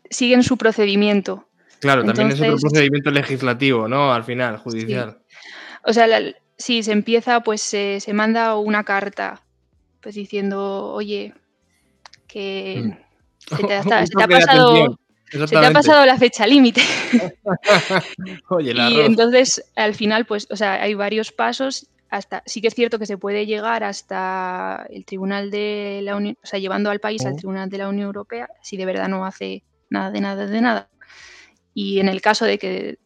[0.10, 1.50] siguen su procedimiento.
[1.80, 4.14] Claro, también es otro procedimiento legislativo, ¿no?
[4.14, 5.20] Al final, judicial.
[5.84, 9.42] O sea, la- si se empieza, pues se, se manda una carta
[10.06, 11.34] pues diciendo, oye,
[12.28, 12.96] que
[13.40, 15.00] se te ha, Un se te ha pasado,
[15.32, 16.84] se te ha pasado la fecha límite.
[18.50, 21.88] Oye, el Y entonces, al final, pues, o sea, hay varios pasos.
[22.12, 26.38] Hasta, sí que es cierto que se puede llegar hasta el Tribunal de la Unión,
[26.44, 27.36] o sea, llevando al país al.
[27.36, 30.88] Tribunal de la Unión Europea, si de verdad no hace nada de nada de nada.
[31.74, 33.00] Y en el caso de que,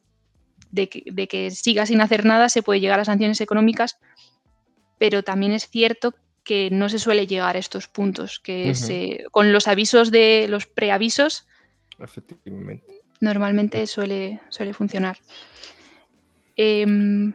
[0.69, 3.99] de que, de que siga sin hacer nada, se puede llegar a sanciones económicas,
[4.97, 6.13] pero también es cierto
[6.49, 10.65] que no se suele llegar a estos puntos, que se, con los avisos de los
[10.65, 11.45] preavisos
[11.99, 13.03] Efectivamente.
[13.21, 15.19] normalmente suele, suele funcionar.
[16.55, 17.33] Em,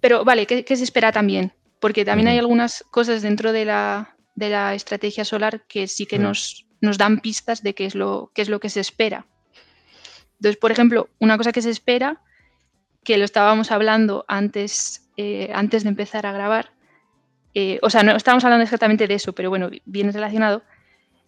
[0.00, 1.52] pero vale, ¿qué, qué se espera también?
[1.80, 6.20] Porque también hay algunas cosas dentro de la, de la estrategia solar que sí que
[6.20, 9.26] nos, nos dan pistas de qué es, lo, qué es lo que se espera.
[10.34, 12.22] Entonces, por ejemplo, una cosa que se espera,
[13.02, 16.70] que lo estábamos hablando antes, eh, antes de empezar a grabar,
[17.54, 20.62] eh, o sea, no estábamos hablando exactamente de eso, pero bueno, viene relacionado,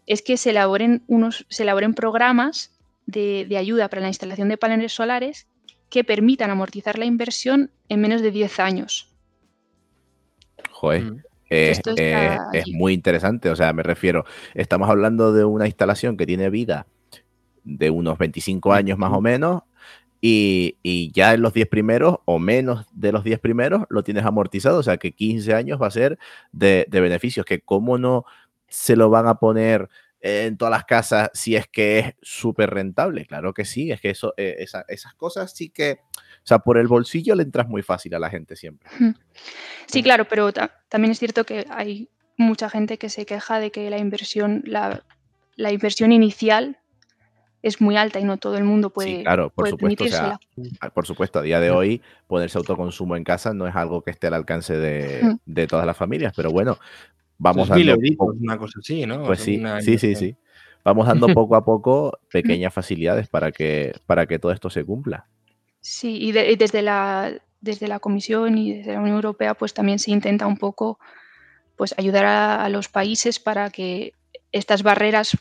[0.07, 2.73] es que se elaboren, unos, se elaboren programas
[3.07, 5.47] de, de ayuda para la instalación de paneles solares
[5.91, 9.11] que permitan amortizar la inversión en menos de 10 años.
[10.71, 11.17] Joder, Mm.
[11.51, 13.51] es, Esto está es- muy interesante.
[13.51, 16.87] O sea, me refiero, estamos hablando de una instalación que tiene vida
[17.65, 19.63] de unos 25 años más o menos.
[20.27, 24.25] Y, y ya en los 10 primeros o menos de los 10 primeros lo tienes
[24.25, 26.19] amortizado, o sea que 15 años va a ser
[26.51, 28.25] de, de beneficios, que cómo no
[28.67, 29.91] se lo van a poner
[30.23, 33.27] en todas las casas si es que es súper rentable.
[33.27, 36.79] Claro que sí, es que eso, eh, esa- esas cosas sí que, o sea, por
[36.79, 38.89] el bolsillo le entras muy fácil a la gente siempre.
[39.85, 42.09] Sí, claro, pero ta- también es cierto que hay
[42.39, 45.05] mucha gente que se queja de que la inversión, la,
[45.57, 46.79] la inversión inicial
[47.65, 50.05] es muy alta y no todo el mundo puede, sí, claro, por puede supuesto.
[50.05, 50.77] O sea, permitírsela.
[50.81, 54.11] a- por supuesto, a día de hoy ponerse autoconsumo en casa no es algo que
[54.11, 56.79] esté al alcance de, de todas las familias, pero bueno,
[57.39, 57.69] vamos
[58.17, 59.25] po- una cosa así, ¿no?
[59.25, 60.37] Pues sí, una sí, sí, sí.
[60.85, 65.27] Vamos dando poco a poco pequeñas facilidades para que, para que todo esto se cumpla.
[65.81, 69.73] Sí, y, de- y desde, la, desde la Comisión y desde la Unión Europea pues
[69.73, 70.99] también se intenta un poco
[71.77, 74.13] pues ayudar a, a los países para que
[74.53, 75.37] estas barreras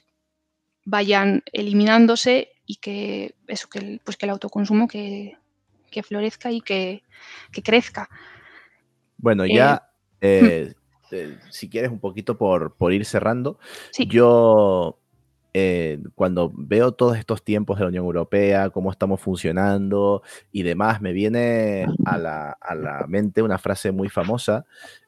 [0.86, 5.38] vayan eliminándose y que eso que el, pues que el autoconsumo que,
[5.92, 7.04] que florezca y que,
[7.52, 8.10] que crezca.
[9.18, 9.90] Bueno, Eh, ya,
[10.22, 10.74] eh,
[11.12, 13.60] eh, si quieres, un poquito por, por ir cerrando,
[13.92, 14.08] Sí.
[14.08, 15.00] yo
[15.56, 21.00] eh, cuando veo todos estos tiempos de la Unión Europea, cómo estamos funcionando y demás,
[21.00, 24.66] me viene a la, mente una frase muy famosa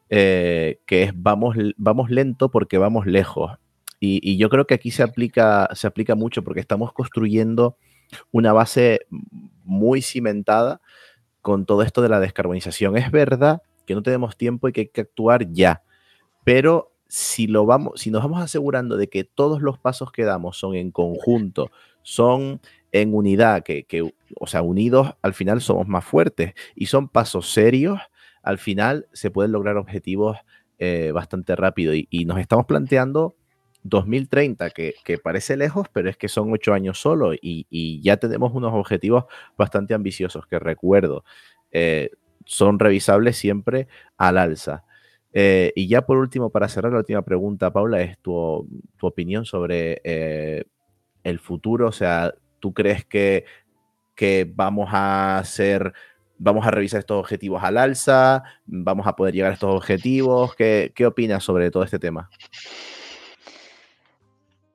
[0.09, 3.57] eh, que es vamos, vamos lento porque vamos lejos.
[4.05, 7.77] Y, yo creo que aquí se aplica, se aplica mucho porque estamos construyendo
[8.31, 9.01] una base
[9.63, 10.81] muy cimentada
[11.41, 12.97] con todo esto de la descarbonización.
[12.97, 15.83] Es verdad que no tenemos tiempo y que hay que actuar ya,
[16.43, 20.57] pero si, lo vamos, si nos vamos asegurando de que todos los pasos que damos
[20.57, 23.85] son en conjunto, son en unidad, que,
[24.39, 27.99] o sea, unidos al final somos más fuertes y son pasos serios,
[28.41, 30.37] al final se pueden lograr objetivos
[30.77, 33.35] eh, bastante rápido y, nos estamos planteando
[33.86, 38.73] 2030, que, parece lejos, pero es que son ocho años solo y, ya tenemos unos
[38.73, 39.25] objetivos
[39.57, 41.23] bastante ambiciosos que recuerdo,
[41.71, 42.09] eh,
[42.45, 44.83] son revisables siempre al alza.
[45.33, 48.67] Eh, y ya por último, para cerrar la última pregunta, Paula, es tu,
[49.01, 50.63] opinión sobre eh,
[51.23, 51.88] el futuro.
[51.89, 53.45] O sea, ¿tú crees que,
[54.15, 55.93] que vamos a hacer,
[56.39, 58.43] vamos a revisar estos objetivos al alza?
[58.65, 60.55] ¿Vamos a poder llegar a estos objetivos?
[60.55, 62.29] ¿Qué, qué opinas sobre todo este tema?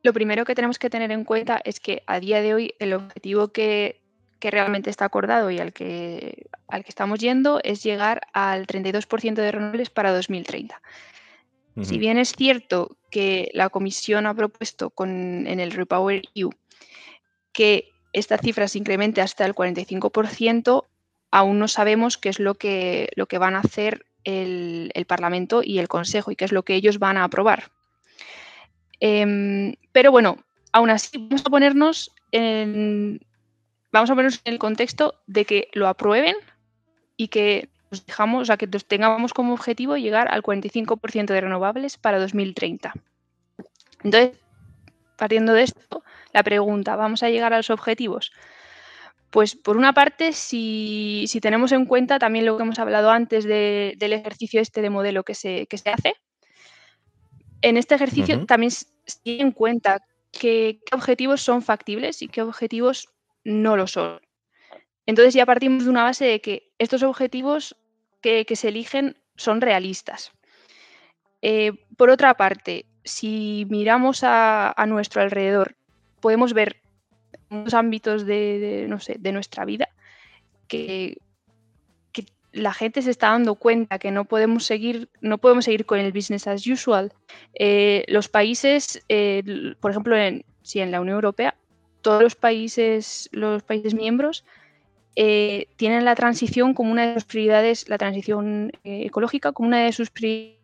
[0.03, 2.94] Lo primero que tenemos que tener en cuenta es que a día de hoy el
[2.94, 4.01] objetivo que
[4.40, 9.34] que realmente está acordado y al que, al que estamos yendo es llegar al 32%
[9.34, 10.80] de renovables para 2030.
[11.82, 16.51] Si bien es cierto que la Comisión ha propuesto con, en el Repower EU
[17.53, 20.84] que esta cifra se incremente hasta el 45%,
[21.30, 25.78] aún no sabemos qué es lo que, lo que van a hacer el, Parlamento y
[25.78, 27.70] el Consejo y qué es lo que ellos van a aprobar.
[28.98, 30.38] Em, pero bueno,
[30.72, 33.20] aún así vamos a ponernos en,
[33.93, 36.36] vamos a ponernos en el contexto de que lo aprueben
[37.16, 41.97] y que nos dejamos, o sea, que tengamos como objetivo llegar al 45% de renovables
[41.99, 42.95] para 2030.
[44.05, 44.38] Entonces,
[45.16, 48.32] partiendo de esto, la pregunta, ¿vamos a llegar a los objetivos?
[49.30, 54.12] Pues por una parte, si, tenemos en cuenta también lo que hemos hablado antes del
[54.12, 56.14] ejercicio este de modelo que se, se hace,
[57.62, 58.72] en este ejercicio también
[59.18, 63.08] tiene en cuenta qué objetivos son factibles y qué objetivos
[63.44, 64.20] no lo son.
[65.06, 67.76] Entonces ya partimos de una base de que estos objetivos
[68.20, 70.32] que, se eligen son realistas.
[71.42, 75.76] Eh, por otra parte, si miramos a, nuestro alrededor,
[76.20, 76.80] podemos ver
[77.48, 79.88] en los ámbitos de, no sé, de nuestra vida
[80.68, 81.18] que,
[82.53, 86.12] la gente se está dando cuenta que no podemos seguir, no podemos seguir con el
[86.12, 87.12] business as usual.
[87.55, 89.42] Eh, los países, eh,
[89.80, 90.44] por ejemplo, en,
[90.74, 91.55] en la Unión Europea,
[92.03, 94.44] todos los países, los países miembros
[95.16, 99.92] eh, tienen la transición como una de sus prioridades, la transición ecológica como una de
[99.92, 100.59] sus prioridades.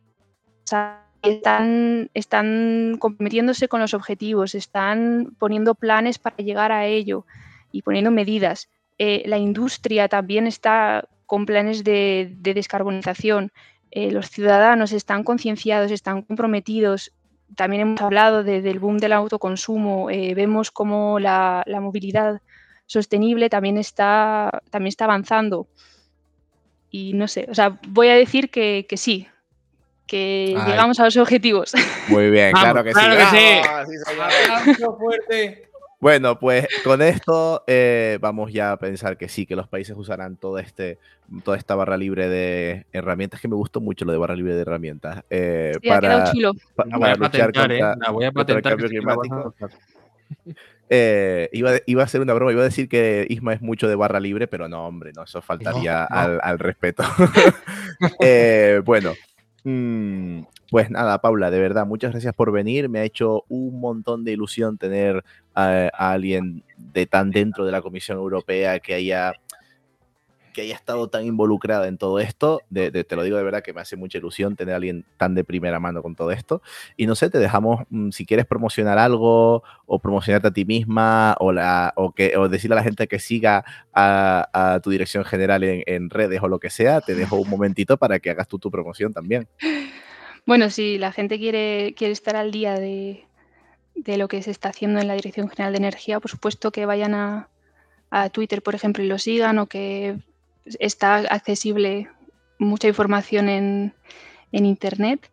[1.22, 7.26] Están, están comprometiéndose con los objetivos, están poniendo planes para llegar a ello
[7.72, 8.68] y poniendo medidas.
[8.98, 13.52] La industria también está con planes de, descarbonización.
[13.92, 17.12] los ciudadanos están concienciados, están comprometidos,
[17.54, 22.40] también hemos hablado del boom del autoconsumo, eh, vemos cómo la, movilidad
[22.86, 25.68] sostenible también está, también está avanzando.
[26.90, 29.28] Y no sé, o sea, voy a decir que, sí,
[30.06, 31.72] que llegamos a los objetivos.
[32.08, 33.00] Muy bien, claro que sí.
[34.98, 35.65] fuerte.
[35.98, 40.36] Bueno, pues con esto eh, vamos ya a pensar que sí, que los países usarán
[40.36, 40.98] todo este,
[41.42, 44.60] toda esta barra libre de herramientas, que me gustó mucho lo de barra libre de
[44.60, 45.24] herramientas.
[45.30, 46.52] Eh, para, chulo.
[46.74, 48.10] para luchar contra, ¿eh?
[48.12, 49.54] voy a el cambio climático.
[50.88, 53.96] Eh, iba, iba, a ser una broma, iba a decir que Isma es mucho de
[53.96, 57.02] barra libre, pero no, hombre, no, eso faltaría Al, al, respeto.
[58.84, 59.12] bueno,
[59.64, 62.88] mmm, pues nada, Paula, de verdad, muchas gracias por venir.
[62.88, 67.82] Me ha hecho un montón de ilusión tener a, alguien de tan dentro de la
[67.82, 69.34] Comisión Europea que haya
[70.56, 72.62] que haya estado tan involucrada en todo esto.
[72.72, 75.44] te lo digo de verdad que me hace mucha ilusión tener a alguien tan de
[75.44, 76.62] primera mano con todo esto.
[76.96, 81.36] Y no sé, te dejamos, mm, si quieres promocionar algo o promocionarte a ti misma
[81.40, 85.62] o, la, o, que, o decirle a la gente que siga a, tu dirección general
[85.62, 88.70] en, redes o lo que sea, te dejo un momentito para que hagas tú tu
[88.70, 89.46] promoción también.
[90.46, 93.26] Bueno, si la gente quiere, quiere estar al día de,
[94.06, 97.14] lo que se está haciendo en la Dirección General de Energía, por supuesto que vayan
[97.14, 97.48] a,
[98.32, 100.16] Twitter, por ejemplo, y lo sigan o que
[100.78, 102.08] está accesible
[102.58, 103.92] mucha información en,
[104.52, 105.30] Internet.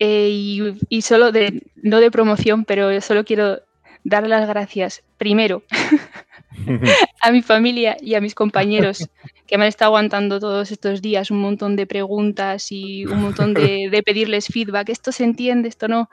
[0.00, 0.30] Eh,
[0.88, 3.60] y, solo de, no de promoción, pero solo quiero
[4.02, 5.62] dar las gracias primero
[7.20, 9.08] a mi familia y a mis compañeros
[9.46, 13.54] que me han estado aguantando todos estos días un montón de preguntas y un montón
[13.54, 14.90] de, pedirles feedback.
[14.90, 16.10] Esto se entiende, esto no.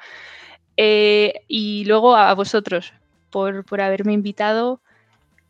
[0.77, 2.93] Eh, y luego a vosotros
[3.29, 4.81] por, por haberme invitado,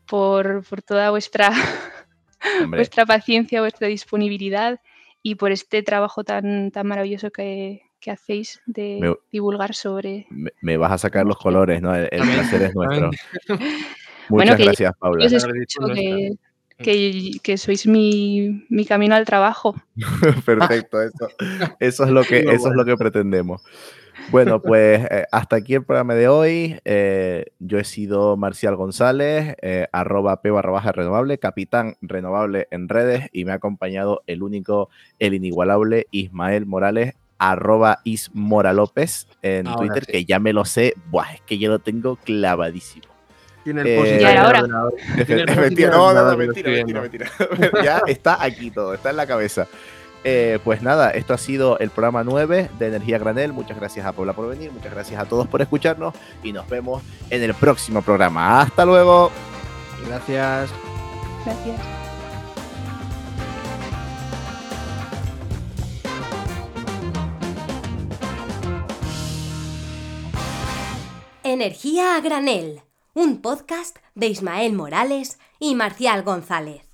[0.06, 1.50] por, por toda vuestra,
[2.68, 4.80] vuestra paciencia, vuestra disponibilidad
[5.22, 10.26] y por este trabajo tan, tan maravilloso que, que hacéis de Me- divulgar sobre...
[10.30, 11.94] me, me vas a sacar los colores, ¿no?
[11.94, 13.10] El, el placer es nuestro.
[14.28, 15.24] Muchas Bueno, que- gracias, Paula.
[15.26, 16.32] Escucho gratitud que,
[16.78, 19.74] que, que sois mi, mi camino al trabajo.
[20.44, 21.28] Perfecto, eso,
[21.80, 23.62] eso es lo que, eso es lo que pretendemos.
[24.30, 26.80] Bueno, pues eh, hasta aquí el programa de hoy.
[26.84, 32.88] Eh, yo he sido Marcial González, eh, arroba p barra baja renovable, capitán renovable en
[32.88, 34.88] redes, y me ha acompañado el único,
[35.20, 40.12] el inigualable Ismael Morales, arroba ismoralópez en Ahora Twitter, sí.
[40.12, 43.06] que ya me lo sé, buah, es que yo lo tengo clavadísimo.
[43.66, 44.58] Tiene el Eh, Ya ahí era en el hora.
[44.60, 44.94] ordenador.
[45.26, 47.30] Tiene el Mentira, no, no, no, mentira, mentira, mentira.
[47.82, 49.66] ya está aquí todo, está en la cabeza.
[50.22, 53.52] Eh, pues nada, esto ha sido el programa 9 de Energía Granel.
[53.52, 56.14] Muchas gracias a Paula por venir, muchas gracias a todos por escucharnos
[56.44, 58.60] y nos vemos en el próximo programa.
[58.60, 59.32] Hasta luego.
[60.06, 60.70] Gracias.
[61.44, 61.80] Gracias.
[71.44, 72.82] Energía a granel,
[73.16, 76.82] un podcast de Ismael Morales y Marcial González.